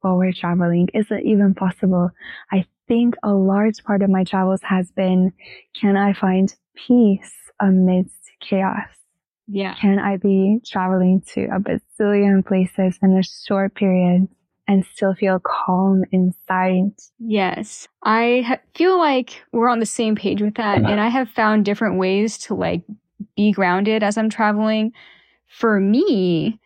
[0.00, 0.88] while we're traveling?
[0.94, 2.10] Is it even possible?
[2.52, 5.32] I think a large part of my travels has been,
[5.80, 8.88] can I find peace amidst chaos?
[9.46, 9.74] Yeah.
[9.74, 14.28] Can I be traveling to a bazillion places in a short period
[14.66, 16.92] and still feel calm inside?
[17.18, 17.88] Yes.
[18.02, 20.78] I ha- feel like we're on the same page with that.
[20.78, 20.90] Uh-huh.
[20.90, 22.82] And I have found different ways to like
[23.36, 24.92] be grounded as I'm traveling.
[25.48, 26.60] for me,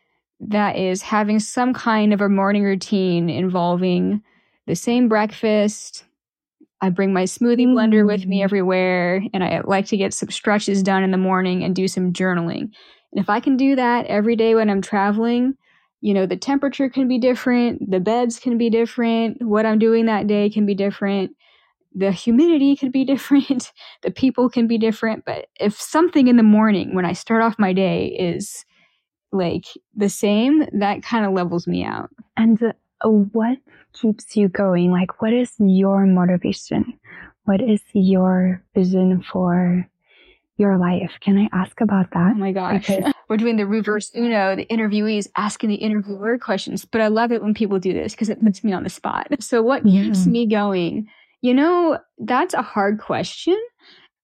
[0.48, 4.22] that is having some kind of a morning routine involving
[4.66, 6.04] the same breakfast.
[6.80, 8.44] I bring my smoothie blender with me Mm.
[8.44, 12.12] everywhere, and I like to get some stretches done in the morning and do some
[12.12, 12.70] journaling.
[13.12, 15.54] And if I can do that every day when I'm traveling,
[16.00, 20.06] you know, the temperature can be different, the beds can be different, what I'm doing
[20.06, 21.36] that day can be different,
[21.94, 23.72] the humidity could be different,
[24.02, 25.24] the people can be different.
[25.24, 28.64] But if something in the morning when I start off my day is
[29.32, 29.64] like
[29.94, 32.10] the same, that kind of levels me out.
[32.36, 33.58] And uh, what
[33.92, 34.90] keeps you going?
[34.90, 36.98] Like, what is your motivation?
[37.44, 39.88] What is your vision for
[40.58, 41.12] your life?
[41.20, 42.32] Can I ask about that?
[42.34, 42.86] Oh my gosh.
[42.86, 44.54] Because- We're doing the reverse Uno.
[44.54, 48.12] The interviewee is asking the interviewer questions, but I love it when people do this
[48.12, 49.28] because it puts me on the spot.
[49.40, 51.08] So, what keeps me going?
[51.40, 53.58] You know, that's a hard question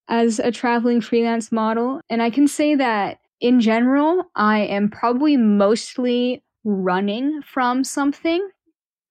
[0.09, 2.03] as a traveling freelance model.
[2.11, 8.47] And I can say that in general, I am probably mostly running from something.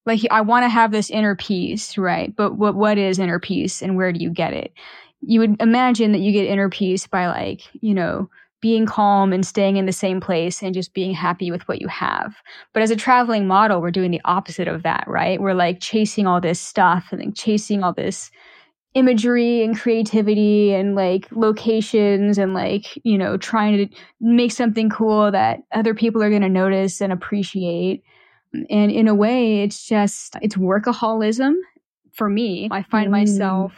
[0.06, 2.34] Like I want to have this inner peace, right?
[2.36, 4.72] But what what is inner peace and where do you get it?
[5.22, 8.30] You would imagine that you get inner peace by like, you know,
[8.62, 11.88] being calm and staying in the same place and just being happy with what you
[11.88, 12.36] have.
[12.74, 15.40] But as a traveling model, we're doing the opposite of that, right?
[15.40, 18.32] We're like chasing all this stuff and like chasing all this
[18.94, 25.32] imagery and creativity and like locations and like, you know, trying to make something cool
[25.32, 28.04] that other people are going to notice and appreciate.
[28.70, 31.54] And in a way, it's just, it's workaholism
[32.14, 32.70] for me.
[32.72, 33.12] I find Mm.
[33.12, 33.74] myself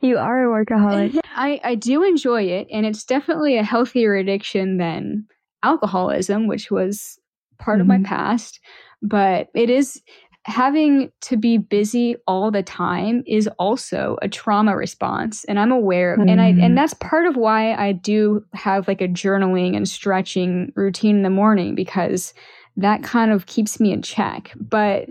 [0.00, 1.18] You are a workaholic.
[1.34, 5.26] I, I do enjoy it, and it's definitely a healthier addiction than
[5.62, 7.18] alcoholism, which was
[7.58, 8.04] part of my Mhm.
[8.06, 8.60] past.
[9.02, 10.00] But it is
[10.50, 16.14] having to be busy all the time is also a trauma response and i'm aware
[16.14, 16.74] of and i and mm-hmm.
[16.74, 21.30] that's part of why i do have like a journaling and stretching routine in the
[21.30, 22.34] morning because
[22.76, 25.08] that kind of keeps me in check but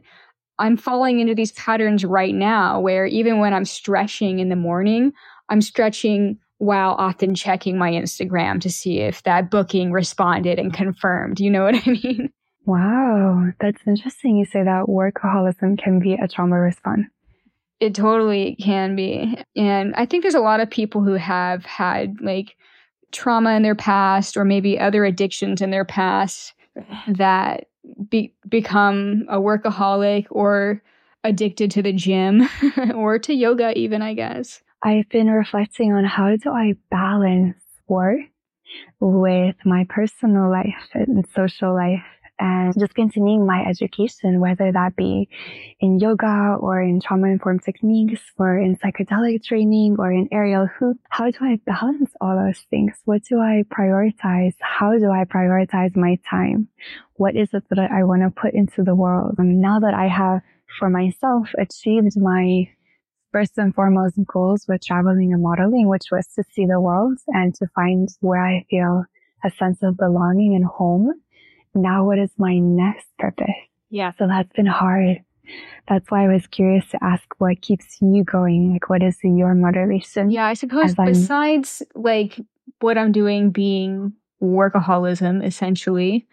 [0.59, 5.13] I'm falling into these patterns right now where even when I'm stretching in the morning,
[5.47, 11.39] I'm stretching while often checking my Instagram to see if that booking responded and confirmed.
[11.39, 12.29] You know what I mean?
[12.69, 14.37] Wow, that's interesting.
[14.37, 17.07] You say that workaholism can be a trauma response.
[17.79, 19.39] It totally can be.
[19.55, 22.55] And I think there's a lot of people who have had like
[23.11, 26.53] trauma in their past or maybe other addictions in their past
[27.07, 27.69] that
[28.07, 30.83] be- become a workaholic or
[31.23, 32.47] addicted to the gym
[32.95, 38.21] or to yoga even i guess I've been reflecting on how do I balance work
[38.99, 42.03] with my personal life and social life
[42.39, 45.29] and just continuing my education, whether that be
[45.79, 50.97] in yoga or in trauma informed techniques or in psychedelic training or in aerial hoop.
[51.09, 52.93] How do I balance all those things?
[53.05, 54.53] What do I prioritize?
[54.61, 56.69] How do I prioritize my time?
[57.15, 59.35] What is it that I want to put into the world?
[59.37, 60.41] And now that I have
[60.79, 62.69] for myself achieved my
[63.31, 67.53] first and foremost goals with traveling and modeling, which was to see the world and
[67.55, 69.05] to find where I feel
[69.43, 71.13] a sense of belonging and home.
[71.73, 73.47] Now, what is my next purpose?
[73.89, 75.23] yeah So that's been hard.
[75.87, 78.73] That's why I was curious to ask what keeps you going?
[78.73, 80.29] Like, what is your motivation?
[80.29, 82.39] yeah i suppose besides like
[82.81, 86.27] what i'm doing being workaholism essentially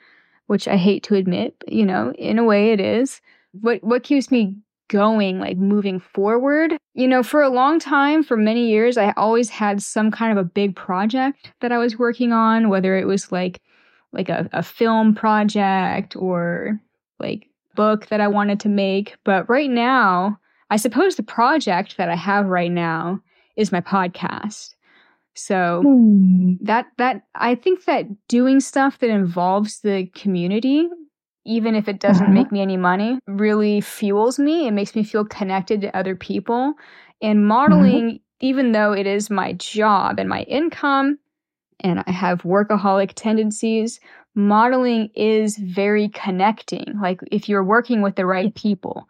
[0.46, 3.20] which i hate to admit but, you know in a way it is
[3.52, 4.54] what what keeps me
[4.88, 9.50] going like moving forward you know for a long time for many years i always
[9.50, 13.32] had some kind of a big project that i was working on whether it was
[13.32, 13.60] like
[14.16, 16.80] like a, a film project or
[17.20, 19.16] like book that i wanted to make.
[19.24, 20.38] But right now
[20.70, 23.20] i suppose the project that i have right now
[23.56, 24.74] is my podcast.
[25.34, 26.54] So Hmm.
[26.60, 30.88] that that i think that doing stuff that involves the community
[31.44, 32.32] even if it doesn't Mhm.
[32.34, 34.66] make me any money really fuels me.
[34.66, 36.74] It makes me feel connected to other people.
[37.22, 41.18] And modeling even though it is my job and my income
[41.80, 44.00] and i have workaholic tendencies.
[44.34, 49.08] Modeling is very connecting like if you're working with the right people.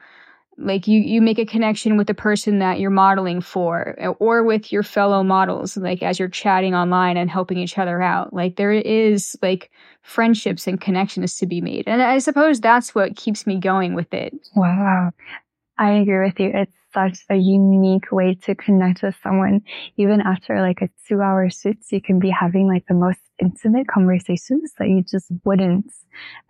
[0.58, 4.42] Like you you make a connection with the person that you're modeling for eh, or
[4.42, 8.32] with your fellow models like as you're chatting online and helping each other out.
[8.32, 9.70] Like there is like
[10.02, 14.14] friendships and connections to be made and i suppose that's what keeps me going with
[14.14, 14.32] it.
[14.54, 15.10] Wow.
[15.78, 16.50] I agree with you.
[16.54, 19.60] It's such a unique way to connect with someone.
[19.96, 23.86] Even after like a two hour shoot, you can be having like the most intimate
[23.86, 25.92] conversations that you just wouldn't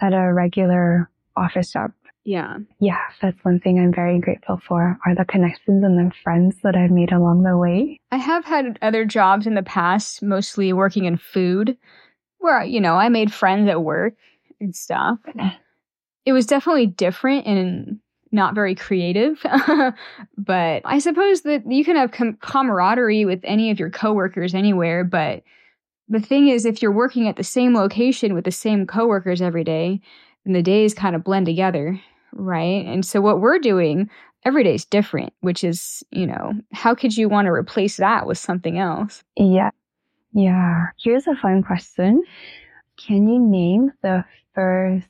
[0.01, 1.91] at a regular office job.
[2.25, 6.57] yeah Yeah, that's one thing I'm very grateful for are the connections and the friends
[6.63, 7.99] that I've made along the way.
[8.13, 11.77] i have had other jobs in the past mostly working in food
[12.39, 14.15] where, you know, I made friends at work
[14.61, 15.19] and stuff.
[16.25, 17.99] It was definitely different and
[18.33, 19.41] not very creative.
[20.39, 25.05] but I suppose that you can have com- camaraderie with any of your coworkers anywhere.
[25.05, 25.43] But
[26.09, 29.64] the thing is, if you're working at the same location with the same coworkers every
[29.64, 30.01] day,
[30.45, 32.01] then the days kind of blend together,
[32.33, 32.85] right?
[32.87, 34.09] And so what we're doing
[34.45, 38.27] every day is different, which is, you know, how could you want to replace that
[38.27, 39.24] with something else?
[39.37, 39.70] Yeah.
[40.33, 40.87] Yeah.
[41.03, 42.22] Here's a fun question.
[42.97, 44.24] Can you name the
[44.55, 45.07] first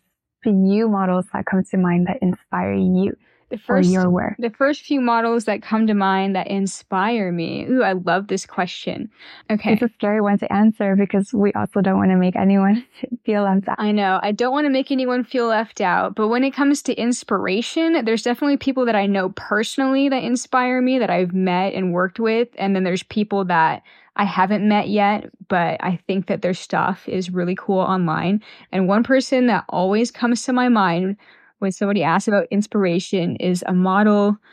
[0.53, 3.17] few models that come to mind that inspire you?
[3.49, 4.35] The first, your work?
[4.41, 7.65] The first few models that come to mind that inspire me.
[7.67, 9.09] Ooh, I love this question.
[9.49, 9.75] Okay.
[9.75, 12.85] It's a scary one to answer because we also don't want to make anyone
[13.25, 13.79] feel left out.
[13.79, 14.19] I know.
[14.21, 16.17] I don't want to make anyone feel left out.
[16.17, 20.83] But when it comes to inspiration, there's definitely people that I know personally that inspire
[20.83, 22.49] me that I've met and worked with.
[22.59, 23.83] And then there's people that
[24.17, 28.43] I haven't met yet, but I think that their stuff is really cool online.
[28.73, 31.17] And one person that always comes to my mind
[31.59, 34.37] when somebody asks about inspiration is a model.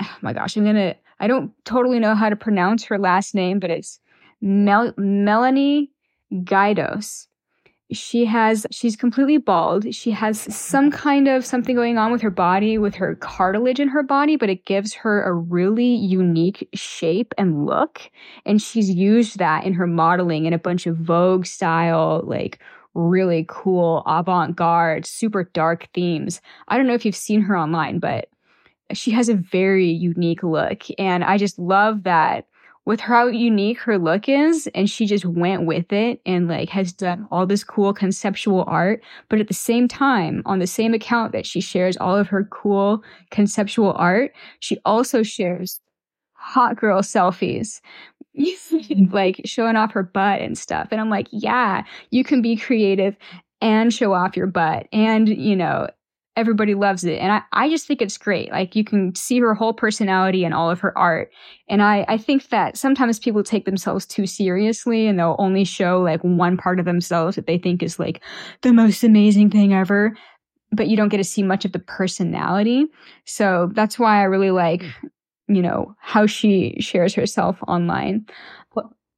[0.00, 3.58] Oh my gosh, I'm gonna, I don't totally know how to pronounce her last name,
[3.58, 3.98] but it's
[4.40, 5.90] Mel- Melanie
[6.32, 7.26] Gaydos
[7.90, 9.94] she has she's completely bald.
[9.94, 13.88] She has some kind of something going on with her body with her cartilage in
[13.88, 18.02] her body but it gives her a really unique shape and look.
[18.44, 22.58] And she's used that in her modeling in a bunch of vogue style like
[22.94, 26.40] really cool avant-garde super dark themes.
[26.68, 28.28] I don't know if you've seen her online but
[28.92, 30.84] she has a very unique look.
[30.98, 32.46] And i just love that
[32.88, 36.90] with how unique her look is and she just went with it and like has
[36.90, 39.02] done all this cool conceptual art.
[39.28, 42.44] But at the same time on the same account that she shares all of her
[42.44, 45.82] cool conceptual art she also shares
[46.32, 47.82] hot girl selfies
[49.10, 50.88] like showing off her butt and stuff.
[50.90, 53.16] And i'm like yeah you can be creative
[53.60, 55.88] and show off your butt and you know
[56.38, 57.18] everybody loves it.
[57.18, 58.50] And I, I just think it's great.
[58.50, 61.30] Like you can see her whole personality and all of her art.
[61.68, 66.00] And I, I think that sometimes people take themselves too seriously and they'll only show
[66.00, 68.22] like one part of themselves that they think is like
[68.62, 70.16] the most amazing thing ever.
[70.70, 72.86] But you don't get to see much of the personality.
[73.24, 75.10] So that's why I really like, mm.
[75.48, 78.26] you know, how she shares herself online.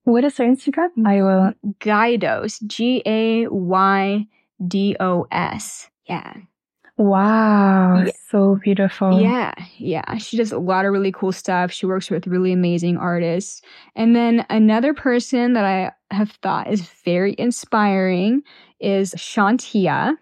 [0.04, 0.88] What is her Instagram?
[0.98, 1.52] Mm, I will.
[1.78, 4.26] Gaydos, G A Y
[4.66, 5.90] D O S.
[6.06, 6.34] Yeah.
[7.00, 8.12] Wow, yeah.
[8.28, 9.22] so beautiful.
[9.22, 10.18] Yeah, yeah.
[10.18, 11.72] She does a lot of really cool stuff.
[11.72, 13.62] She works with really amazing artists.
[13.96, 18.42] And then another person that I have thought is very inspiring
[18.80, 20.14] is ShaunTia.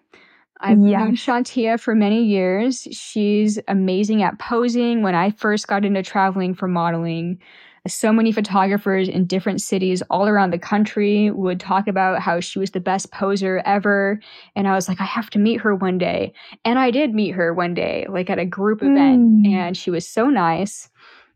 [0.60, 1.00] I've yes.
[1.00, 2.86] known ShaunTia for many years.
[2.92, 5.02] She's amazing at posing.
[5.02, 7.40] When I first got into traveling for modeling,
[7.88, 12.58] so many photographers in different cities all around the country would talk about how she
[12.58, 14.20] was the best poser ever.
[14.54, 16.32] And I was like, I have to meet her one day.
[16.64, 19.44] And I did meet her one day, like at a group event.
[19.44, 19.52] Mm.
[19.52, 20.88] And she was so nice.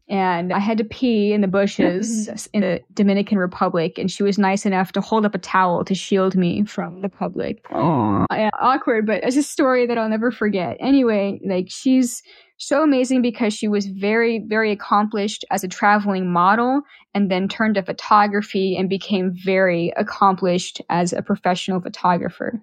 [0.09, 3.99] And I had to pee in the bushes in the Dominican Republic.
[3.99, 7.09] And she was nice enough to hold up a towel to shield me from the
[7.09, 7.63] public.
[7.71, 8.27] Aww.
[8.61, 10.77] awkward, but it's a story that I'll never forget.
[10.81, 12.23] Anyway, like she's
[12.63, 16.83] so amazing because she was very, very accomplished as a traveling model
[17.13, 22.63] and then turned to photography and became very accomplished as a professional photographer.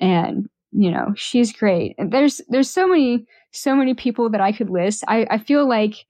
[0.00, 1.94] And, you know, she's great.
[1.98, 5.04] And there's, there's so many, so many people that I could list.
[5.06, 6.06] I, I feel like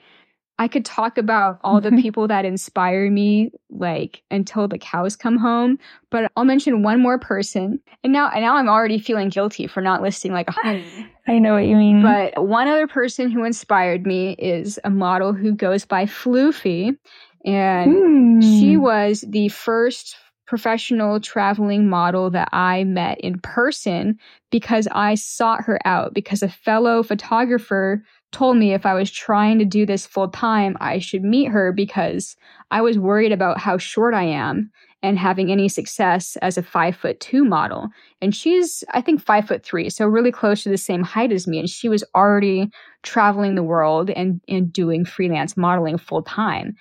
[0.58, 5.36] I could talk about all the people that inspire me like until the cows come
[5.36, 5.78] home,
[6.10, 7.80] but I'll mention one more person.
[8.02, 10.84] And now and now I'm already feeling guilty for not listing like a hundred.
[11.28, 12.02] I know what you mean.
[12.02, 16.96] But one other person who inspired me is a model who goes by Floofy.
[17.44, 18.42] And mm.
[18.42, 24.18] she was the first professional traveling model that I met in person
[24.50, 28.02] because I sought her out because a fellow photographer
[28.36, 31.72] told me if I was trying to do this full time, I should meet her
[31.72, 32.36] because
[32.70, 34.70] I was worried about how short I am
[35.02, 37.88] and having any success as a five foot two model.
[38.20, 41.46] And she's, I think, five foot three, so really close to the same height as
[41.46, 41.58] me.
[41.58, 42.68] And she was already
[43.02, 46.74] traveling the world and, and doing freelance modeling full time.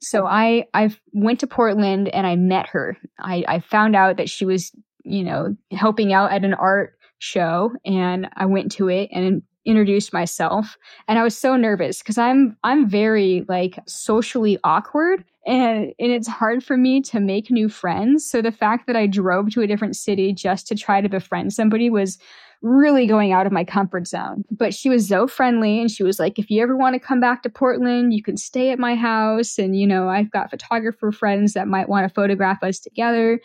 [0.00, 2.98] So I I went to Portland and I met her.
[3.18, 4.72] I, I found out that she was,
[5.04, 10.12] you know, helping out at an art show and I went to it and introduced
[10.12, 16.12] myself and I was so nervous because I'm I'm very like socially awkward and and
[16.12, 18.28] it's hard for me to make new friends.
[18.28, 21.52] So the fact that I drove to a different city just to try to befriend
[21.52, 22.18] somebody was
[22.62, 24.44] really going out of my comfort zone.
[24.50, 27.20] But she was so friendly and she was like, if you ever want to come
[27.20, 29.58] back to Portland, you can stay at my house.
[29.58, 33.40] And, you know, I've got photographer friends that might want to photograph us together.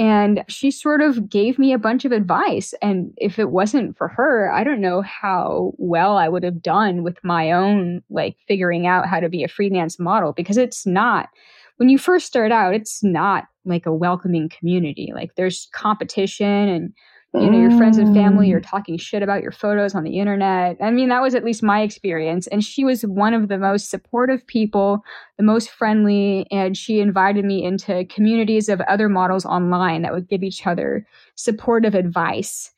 [0.00, 2.72] And she sort of gave me a bunch of advice.
[2.80, 7.02] And if it wasn't for her, I don't know how well I would have done
[7.02, 11.28] with my own, like figuring out how to be a freelance model because it's not,
[11.76, 15.12] when you first start out, it's not like a welcoming community.
[15.14, 16.94] Like there's competition and
[17.34, 18.68] you know your friends and family are mm.
[18.68, 20.76] talking shit about your photos on the internet.
[20.82, 23.88] I mean that was at least my experience and she was one of the most
[23.88, 25.04] supportive people
[25.36, 30.28] the most friendly and she invited me into communities of other models online that would
[30.28, 31.06] give each other
[31.36, 32.72] supportive advice.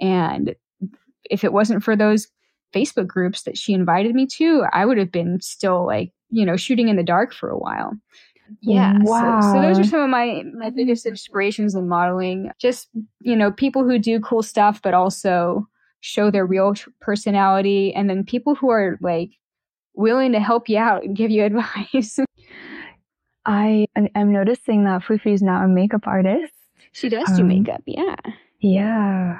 [0.00, 0.54] And
[1.30, 2.28] if it wasn't for those
[2.74, 6.56] facebook groups that she invited me to i would have been still like you know
[6.56, 7.92] shooting in the dark for a while
[8.60, 9.40] yeah wow.
[9.40, 12.50] So, so, those are some of my my biggest inspirations in modeling.
[12.58, 12.88] Just
[13.20, 15.66] you know people who do cool stuff but also
[16.00, 19.30] show their real personality and then people who are like
[19.94, 22.18] willing to help you out and give you advice.
[23.44, 26.52] I am noticing that fufu is now a makeup artist.
[26.92, 28.16] She does do um, makeup yeah.
[28.60, 29.38] yeah.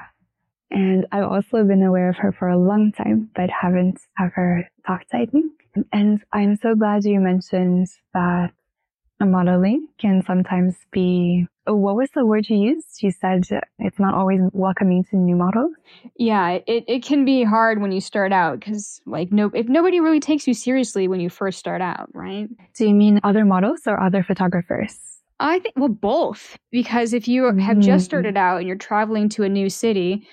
[0.71, 5.13] And i've also been aware of her for a long time but haven't ever talked
[5.13, 5.51] i think.
[5.91, 8.51] And i'm so glad you mentioned that
[9.25, 13.03] modeling can sometimes be oh, what was the word you used?
[13.03, 13.45] You said
[13.77, 15.71] it's not always welcoming to new models?
[16.17, 19.99] Yeah it, it can be hard when you start out because like no if nobody
[19.99, 22.49] really takes you seriously when you first start out right?
[22.75, 24.97] Do you mean other models or other photographers?
[25.39, 27.99] I think well both because if you have just mm-hmm.
[27.99, 30.27] started out and you're traveling to a new city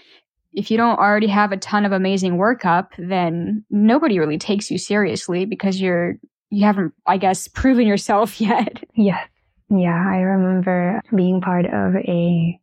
[0.57, 4.79] if you don't already have a ton of amazing workup, then nobody really takes you
[4.79, 6.19] seriously because you're
[6.51, 8.85] you haven't, I guess, proven yourself yet.
[8.95, 9.29] Yes.
[9.69, 9.95] Yeah.
[9.97, 12.61] I remember being part of a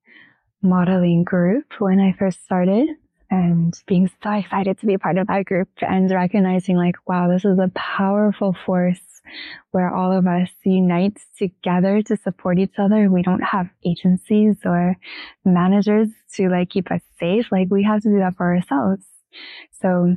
[0.62, 2.88] modeling group when I first started
[3.30, 7.44] and being so excited to be part of that group and recognizing like, wow, this
[7.44, 9.00] is a powerful force
[9.72, 13.10] where all of us unite together to support each other.
[13.10, 14.96] We don't have agencies or
[15.44, 17.48] managers to like keep us safe.
[17.52, 19.04] Like we have to do that for ourselves.
[19.82, 20.16] So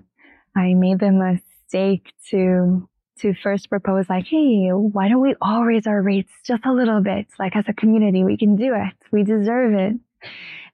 [0.55, 2.89] I made the mistake to
[3.21, 7.01] to first propose like, hey, why don't we all raise our rates just a little
[7.01, 7.27] bit?
[7.39, 8.95] Like as a community, we can do it.
[9.11, 9.95] We deserve it.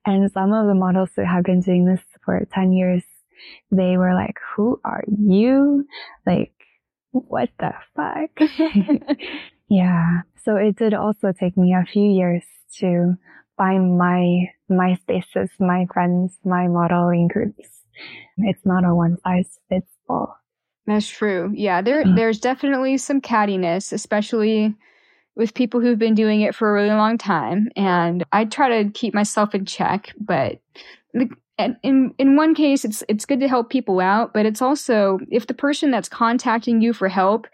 [0.05, 3.05] And some of the models that have been doing this for 10 years,
[3.71, 5.87] they were like, who are you?
[6.27, 6.53] Like,
[7.13, 9.17] what the fuck?
[9.69, 10.23] yeah.
[10.45, 12.43] So it did also take me a few years
[12.79, 13.15] to
[13.57, 17.69] find my, my spaces, my friends, my modeling groups.
[18.39, 20.42] It's not a one size fits all.
[20.87, 21.53] That's true.
[21.55, 22.17] Yeah, there mm.
[22.17, 24.75] there's definitely some cattiness, especially
[25.35, 27.69] with people who've been doing it for a really long time.
[27.77, 30.61] And I try to keep myself in check, but
[31.83, 35.47] in in one case, it's it's good to help people out, but it's also if
[35.47, 37.47] the person that's contacting you for help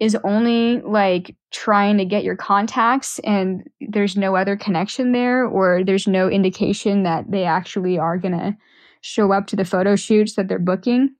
[0.00, 5.84] is only like trying to get your contacts and there's no other connection there or
[5.84, 8.56] there's no indication that they actually are gonna
[9.02, 11.14] show up to the photo shoots that they're booking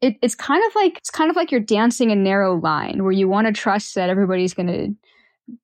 [0.00, 3.12] it, it's kind of like it's kind of like you're dancing a narrow line where
[3.12, 4.94] you want to trust that everybody's going to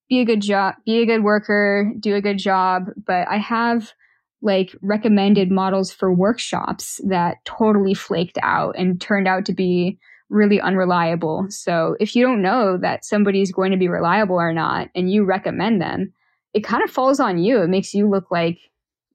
[0.09, 2.87] be a good job, be a good worker, do a good job.
[3.07, 3.93] But I have
[4.41, 10.61] like recommended models for workshops that totally flaked out and turned out to be really
[10.61, 11.47] unreliable.
[11.51, 15.24] So if you don't know that somebody's going to be reliable or not and you
[15.24, 16.12] recommend them,
[16.55, 17.62] it kind of falls on you.
[17.62, 18.59] It makes you look like,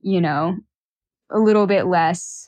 [0.02, 0.56] you know,
[1.30, 2.47] a little bit less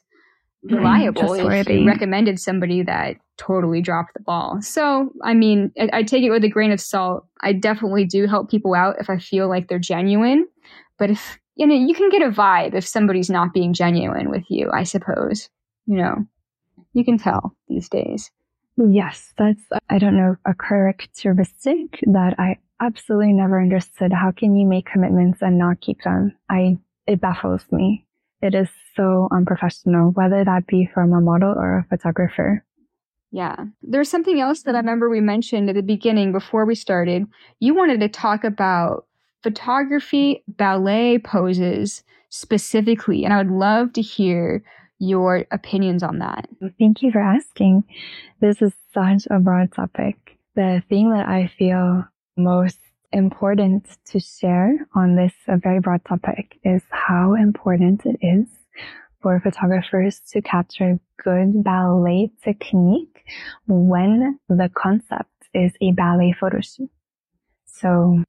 [0.66, 0.76] Mm-hmm.
[0.76, 4.62] reliable if you recommended somebody that totally dropped the ball.
[4.62, 7.26] So, I mean, I, I, take it with a grain of salt.
[7.40, 10.46] I definitely do help people out if I feel like they're genuine.
[10.98, 14.44] But if, you know, you can get a vibe if somebody's not being genuine with
[14.50, 15.48] you, I suppose.
[15.86, 16.26] You know,
[16.92, 18.30] you can tell these days.
[18.76, 24.12] Yes, that's, I don't know, a characteristic that I absolutely never understood.
[24.12, 26.36] How can you make commitments and not keep them?
[26.50, 28.06] I, it baffles me.
[28.42, 32.64] It is so unprofessional, whether that be from a model or a photographer.
[33.32, 33.56] Yeah.
[33.84, 37.26] There's something else that I remember we mentioned at the beginning before we started.
[37.60, 39.06] You wanted to talk about
[39.44, 44.64] photography ballet poses specifically, and I would love to hear
[45.00, 46.50] your opinions on that.
[46.78, 47.84] Thank you for asking.
[48.42, 50.18] This is such a broad topic.
[50.56, 52.80] The thing that I feel most
[53.12, 58.48] important to share on this very broad topic is how important it is
[59.22, 63.24] for photographers to capture good ballet technique
[63.68, 66.90] when the concept is a ballet photo shoot.
[67.66, 68.24] So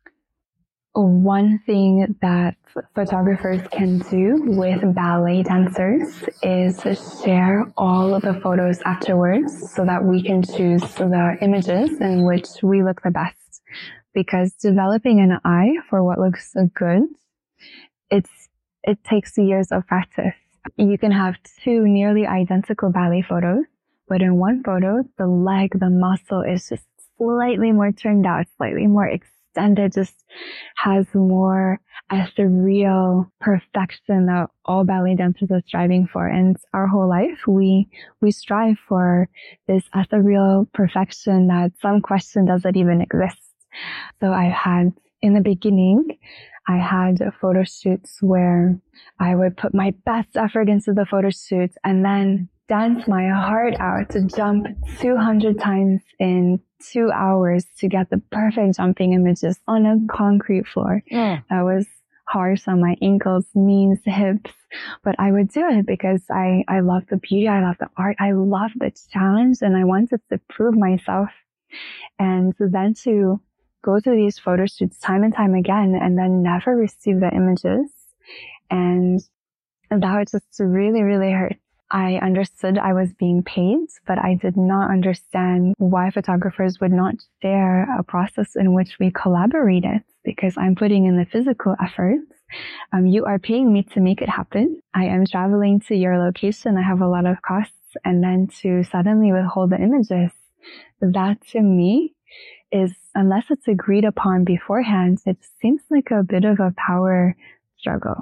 [0.93, 2.57] one thing that
[2.95, 6.81] photographers can do with ballet dancers is
[7.22, 12.49] share all of the photos afterwards so that we can choose the images in which
[12.62, 13.37] we look the best
[14.14, 17.02] because developing an eye for what looks good
[18.11, 18.48] it's,
[18.82, 20.34] it takes years of practice.
[20.76, 23.64] You can have two nearly identical ballet photos,
[24.08, 26.84] but in one photo, the leg, the muscle is just
[27.16, 30.24] slightly more turned out, slightly more extended, just
[30.76, 31.80] has more
[32.11, 36.26] ethereal perfection that all ballet dancers are striving for.
[36.26, 37.88] And our whole life, we,
[38.20, 39.28] we strive for
[39.66, 43.49] this ethereal perfection that some question does it even exist.
[44.21, 44.93] So I had
[45.23, 46.18] in the beginning,
[46.66, 48.79] I had photo shoots where
[49.18, 53.75] I would put my best effort into the photo shoots and then dance my heart
[53.81, 54.66] out to jump
[55.01, 61.03] 200 times in two hours to get the perfect jumping images on a concrete floor.
[61.07, 61.41] Yeah.
[61.51, 61.87] That was
[62.29, 64.53] harsh on my ankles, knees, hips,
[65.03, 67.49] but I would do it because I, I love the beauty.
[67.49, 68.16] I love the art.
[68.21, 71.29] I love the challenge and I wanted to prove myself.
[72.18, 73.41] And then to
[73.83, 77.91] go through these photo shoots time and time again and then never receive the images.
[78.70, 79.20] And
[79.91, 81.57] that just really, really hurt.
[81.91, 87.16] I understood I was being paid, but I did not understand why photographers would not
[87.43, 92.22] share a process in which we collaborated because I'm putting in the physical efforts.
[92.93, 94.81] Um, you are paying me to make it happen.
[94.95, 96.76] I am traveling to your location.
[96.76, 97.74] I have a lot of costs
[98.05, 100.31] and then to suddenly withhold the images.
[101.01, 102.14] That to me
[102.70, 107.36] is, unless it's agreed upon beforehand, it seems like a bit of a power
[107.78, 108.16] struggle.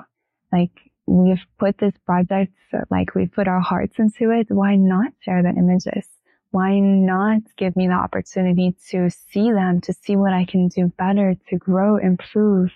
[0.52, 0.70] Like
[1.06, 2.52] we've put this project,
[2.90, 4.46] like we've put our hearts into it.
[4.50, 6.06] Why not share the images?
[6.50, 10.90] Why not give me the opportunity to see them, to see what I can do
[10.96, 12.70] better, to grow, improve,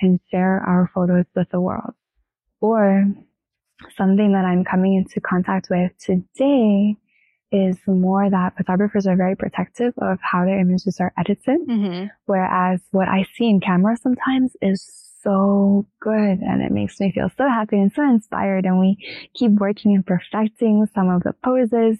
[0.00, 1.94] and share our photos with the world?
[2.60, 3.06] Or
[3.96, 6.96] something that I'm coming into contact with today
[7.50, 11.60] is more that photographers are very protective of how their images are edited.
[11.66, 12.06] Mm-hmm.
[12.26, 17.30] Whereas what I see in camera sometimes is so good and it makes me feel
[17.36, 18.64] so happy and so inspired.
[18.64, 18.96] And we
[19.34, 21.98] keep working and perfecting some of the poses.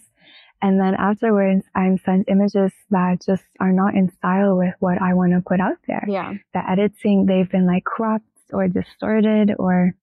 [0.60, 5.14] And then afterwards, I'm sent images that just are not in style with what I
[5.14, 6.04] want to put out there.
[6.08, 6.34] Yeah.
[6.52, 9.94] The editing, they've been like cropped or distorted or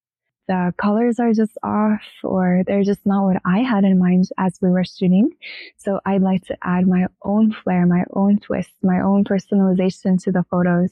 [0.48, 4.60] the colors are just off or they're just not what I had in mind as
[4.62, 5.32] we were shooting.
[5.78, 10.32] So I'd like to add my own flair, my own twist, my own personalization to
[10.32, 10.92] the photos.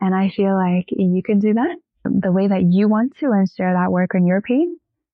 [0.00, 3.50] And I feel like you can do that the way that you want to and
[3.50, 4.68] share that work on your page.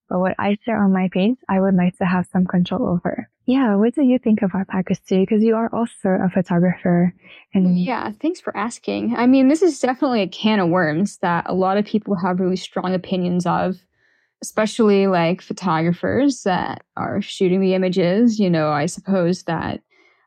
[0.09, 3.30] But what I share on my page, I would like to have some control over.
[3.45, 5.21] Yeah, what do you think about Christy?
[5.21, 7.13] Because you are also a photographer.
[7.53, 9.15] And yeah, thanks for asking.
[9.15, 12.39] I mean, this is definitely a can of worms that a lot of people have
[12.39, 13.77] really strong opinions of,
[14.43, 18.39] especially like photographers that are shooting the images.
[18.39, 19.81] You know, I suppose that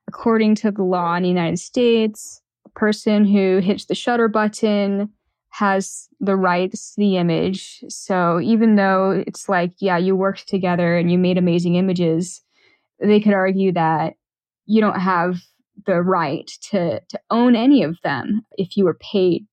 [0.09, 5.09] according to the law in the United States, the person who hits the shutter button
[5.51, 7.85] has the rights to the image.
[7.89, 12.43] So even though it's like, yeah, you worked together and you made amazing images,
[13.01, 14.15] they could argue that
[14.67, 15.41] you don't have
[15.87, 19.47] the right to, to own any of them if you were paid.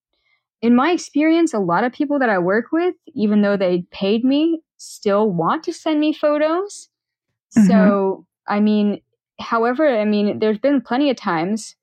[0.61, 4.23] In my experience, a lot of people that I work with, even though they paid
[4.23, 6.89] me, still want to send me photos.
[7.57, 7.67] Mm-hmm.
[7.67, 9.01] So, I mean,
[9.39, 11.75] however, I mean, there's been plenty of times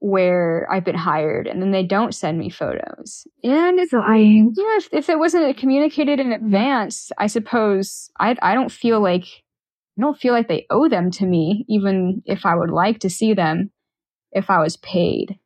[0.00, 3.26] where I've been hired and then they don't send me photos.
[3.42, 8.36] And it's, so I, yeah, if, if it wasn't communicated in advance, I suppose I,
[8.42, 9.43] I don't feel like,
[9.96, 13.10] I don't feel like they owe them to me, even if I would like to
[13.10, 13.70] see them
[14.32, 15.38] if I was paid.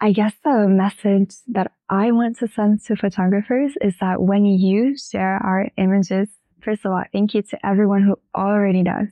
[0.00, 4.96] I guess the message that I want to send to photographers is that when you
[4.96, 6.28] share our images,
[6.60, 9.08] first of all, thank you to everyone who already does.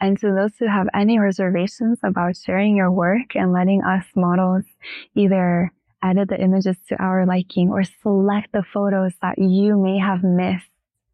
[0.00, 4.64] And to those who have any reservations about sharing your work and letting us models
[5.14, 5.72] either
[6.02, 10.70] edit the images to our liking or select the photos that you may have missed,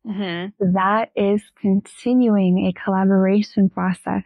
[0.07, 0.73] mm-hmm.
[0.75, 4.25] that is continuing a collaboration process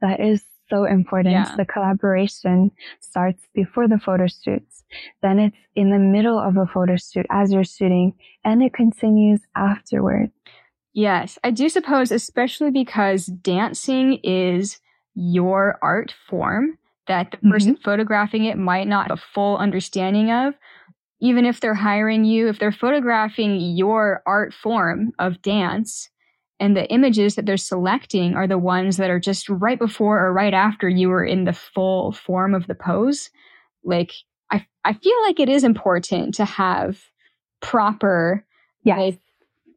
[0.00, 1.34] that is so important.
[1.34, 1.54] Yeah.
[1.56, 2.70] The collaboration
[3.00, 4.84] starts before the photo shoots.
[5.22, 8.14] Then it's in the middle of a photo shoot as you're shooting
[8.44, 10.30] and it continues afterward.
[10.92, 14.80] Yes, I do suppose, especially because dancing is
[15.14, 17.82] your art form that the person mm-hmm.
[17.82, 20.54] photographing it might not have a full understanding of.
[21.20, 26.08] Even if they're hiring you, if they're photographing your art form of dance
[26.58, 30.32] and the images that they're selecting are the ones that are just right before or
[30.32, 33.30] right after you were in the full form of the pose,
[33.84, 34.12] like
[34.50, 37.00] I, I feel like it is important to have
[37.60, 38.44] proper
[38.84, 38.98] yes.
[38.98, 39.20] like,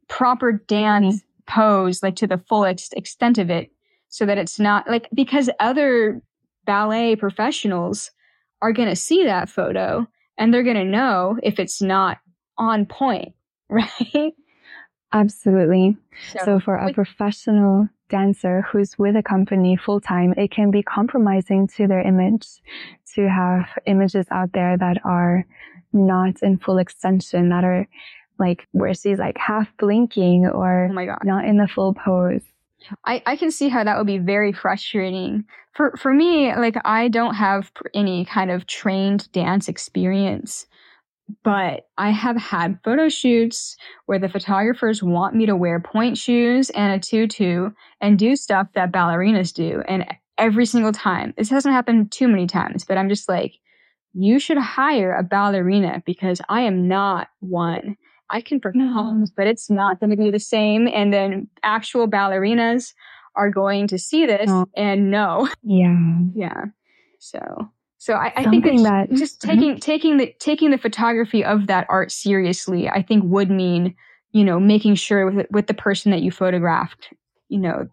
[0.07, 1.61] proper dance mm-hmm.
[1.61, 3.71] pose, like to the full ex- extent of it,
[4.09, 6.21] so that it's not like because other
[6.65, 8.11] ballet professionals
[8.61, 10.07] are going to see that photo
[10.37, 12.17] and they're going to know if it's not
[12.57, 13.33] on point.
[13.69, 14.33] right?
[15.13, 15.97] Absolutely.
[16.31, 20.83] So, so for a professional dancer who's with a company full time, it can be
[20.83, 22.47] compromising to their image
[23.15, 25.45] to have images out there that are
[25.93, 27.87] not in full extension, that are
[28.39, 32.43] like where she's like half blinking or oh not in the full pose.
[33.05, 35.45] I, I can see how that would be very frustrating.
[35.73, 40.67] For for me, like I don't have any kind of trained dance experience.
[41.43, 46.69] But I have had photo shoots where the photographers want me to wear pointe shoes
[46.71, 47.71] and a tutu
[48.01, 49.81] and do stuff that ballerinas do.
[49.87, 50.05] And
[50.37, 53.53] every single time, this hasn't happened too many times, but I'm just like,
[54.13, 57.97] you should hire a ballerina because I am not one.
[58.33, 60.87] I can perform, but it's not going to be the same.
[60.87, 62.93] And then actual ballerinas
[63.35, 64.65] are going to see this oh.
[64.75, 65.47] and know.
[65.63, 65.97] Yeah.
[66.35, 66.65] Yeah.
[67.19, 67.39] So
[67.99, 69.49] so I, I think that just mm-hmm.
[69.49, 73.95] taking taking the taking the photography of that art seriously, I think would mean
[74.33, 77.13] you know making sure with with the person that you photographed,
[77.47, 77.87] you know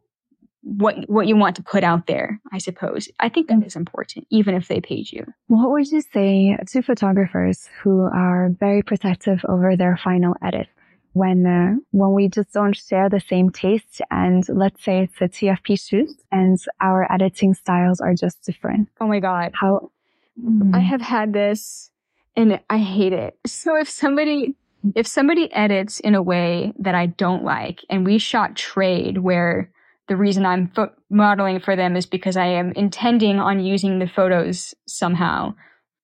[0.62, 2.40] what what you want to put out there.
[2.52, 5.24] I suppose I think that is important, even if they paid you.
[5.46, 10.68] What would you say to photographers who are very protective over their final edit?
[11.12, 15.24] when uh, when we just don't share the same taste and let's say it's a
[15.24, 18.88] TFP shoot and our editing styles are just different.
[19.00, 19.50] Oh my god.
[19.54, 19.90] How
[20.38, 20.74] Mm-hmm.
[20.74, 21.90] I have had this
[22.36, 23.38] and I hate it.
[23.46, 24.54] So if somebody
[24.94, 29.70] if somebody edits in a way that I don't like and we shot trade where
[30.10, 34.06] the reason I'm fo- modeling for them is because I am intending on using the
[34.06, 35.54] photos somehow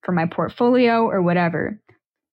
[0.02, 1.78] for my portfolio or whatever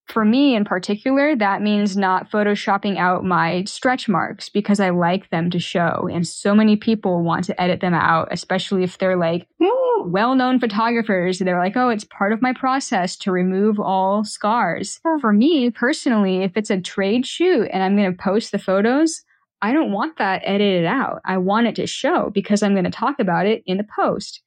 [0.07, 5.29] for me in particular, that means not photoshopping out my stretch marks because I like
[5.29, 6.07] them to show.
[6.11, 9.47] And so many people want to edit them out, especially if they're like
[10.05, 11.39] well known photographers.
[11.39, 14.99] They're like, oh, it's part of my process to remove all scars.
[15.21, 19.23] For me personally, if it's a trade shoot and I'm going to post the photos,
[19.63, 21.21] I don't want that edited out.
[21.25, 24.41] I want it to show because I'm going to talk about it in the post.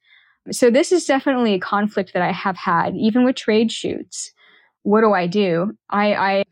[0.51, 4.31] So this is definitely a conflict that I have had, even with trade shoots
[4.87, 5.73] what do I do?
[5.89, 6.43] I I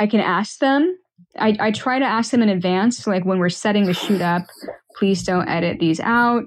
[0.00, 0.98] I can ask them.
[1.38, 4.42] I, I try to ask them in advance, like when we're setting the shoot up,
[4.96, 6.44] please don't edit these out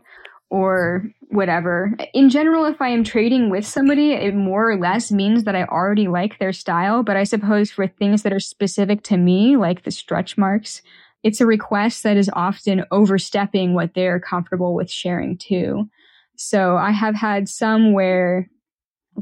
[0.49, 1.93] or whatever.
[2.13, 5.63] In general, if I am trading with somebody, it more or less means that I
[5.63, 7.01] already like their style.
[7.01, 10.81] But I suppose for things that are specific to me, like the stretch marks,
[11.27, 15.89] it's a request that is often overstepping what they're comfortable with sharing too.
[16.37, 18.49] So I have had some where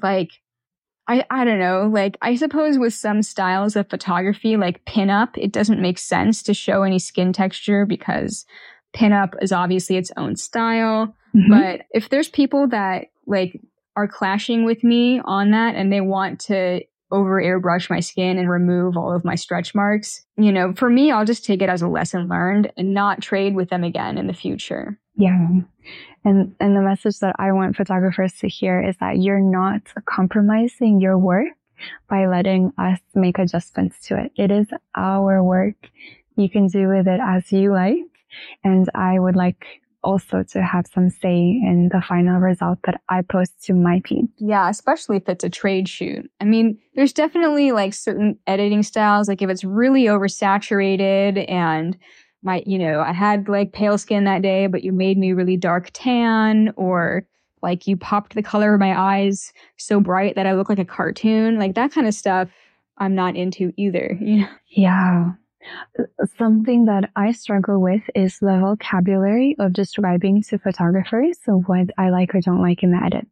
[0.03, 0.29] like
[1.07, 5.51] I, I don't know, like I suppose with some styles of photography, like pinup, it
[5.51, 8.45] doesn't make sense to show any skin texture because
[8.95, 11.07] pinup is obviously its own style.
[11.35, 11.49] Mm-hmm.
[11.49, 13.59] But if there's people that like
[13.95, 16.81] are clashing with me on that and they want to
[17.15, 21.11] over airbrush my skin and remove all of my stretch marks, you know, for me,
[21.11, 24.27] I'll just take it as a lesson learned and not trade with them again in
[24.27, 24.99] the future.
[25.15, 25.47] Yeah.
[26.23, 30.99] And, and the message that I want photographers to hear is that you're not compromising
[30.99, 31.47] your work
[32.09, 34.31] by letting us make adjustments to it.
[34.35, 35.75] It is our work.
[36.35, 37.97] You can do with it as you like.
[38.63, 39.65] And I would like
[40.05, 44.27] also to have some say in the final result that I post to my page.
[44.37, 46.29] Yeah, especially if it's a trade shoot.
[46.39, 51.97] I mean, there's definitely like certain editing styles, like if it's really oversaturated and
[52.43, 55.57] my, you know, I had like pale skin that day, but you made me really
[55.57, 57.25] dark tan or
[57.63, 60.85] like you popped the color of my eyes so bright that I look like a
[60.85, 61.57] cartoon.
[61.57, 62.49] Like that kind of stuff
[62.99, 64.47] I'm not into either, you know?
[64.69, 65.31] Yeah.
[66.37, 72.35] Something that I struggle with is the vocabulary of describing to photographers what I like
[72.35, 73.27] or don't like in the edit.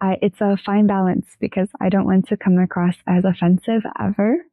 [0.00, 4.44] I, it's a fine balance because I don't want to come across as offensive ever.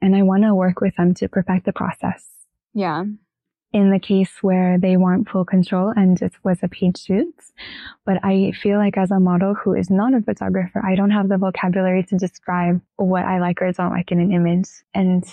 [0.00, 2.26] And I want to work with them to perfect the process.
[2.74, 3.04] Yeah.
[3.72, 7.34] In the case where they want full control and it was a paid shoot.
[8.04, 11.28] But I feel like as a model who is not a photographer, I don't have
[11.28, 14.68] the vocabulary to describe what I like or don't like in an image.
[14.92, 15.24] And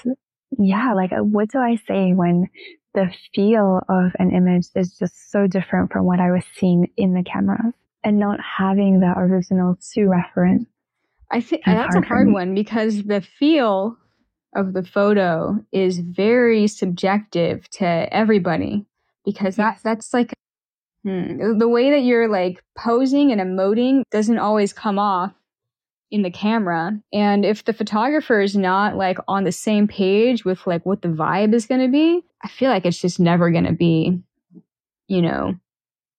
[0.58, 2.50] yeah, like what do I say when
[2.94, 7.14] the feel of an image is just so different from what I was seeing in
[7.14, 7.74] the camera
[8.04, 10.66] and not having the original to reference.
[11.32, 13.98] I think that's a hard one because the feel
[14.56, 18.86] of the photo is very subjective to everybody
[19.24, 20.34] because that that's like
[21.04, 25.32] hmm, the way that you're like posing and emoting doesn't always come off
[26.12, 30.66] in the camera and if the photographer is not like on the same page with
[30.66, 33.66] like what the vibe is going to be i feel like it's just never going
[33.66, 34.20] to be
[35.08, 35.56] you know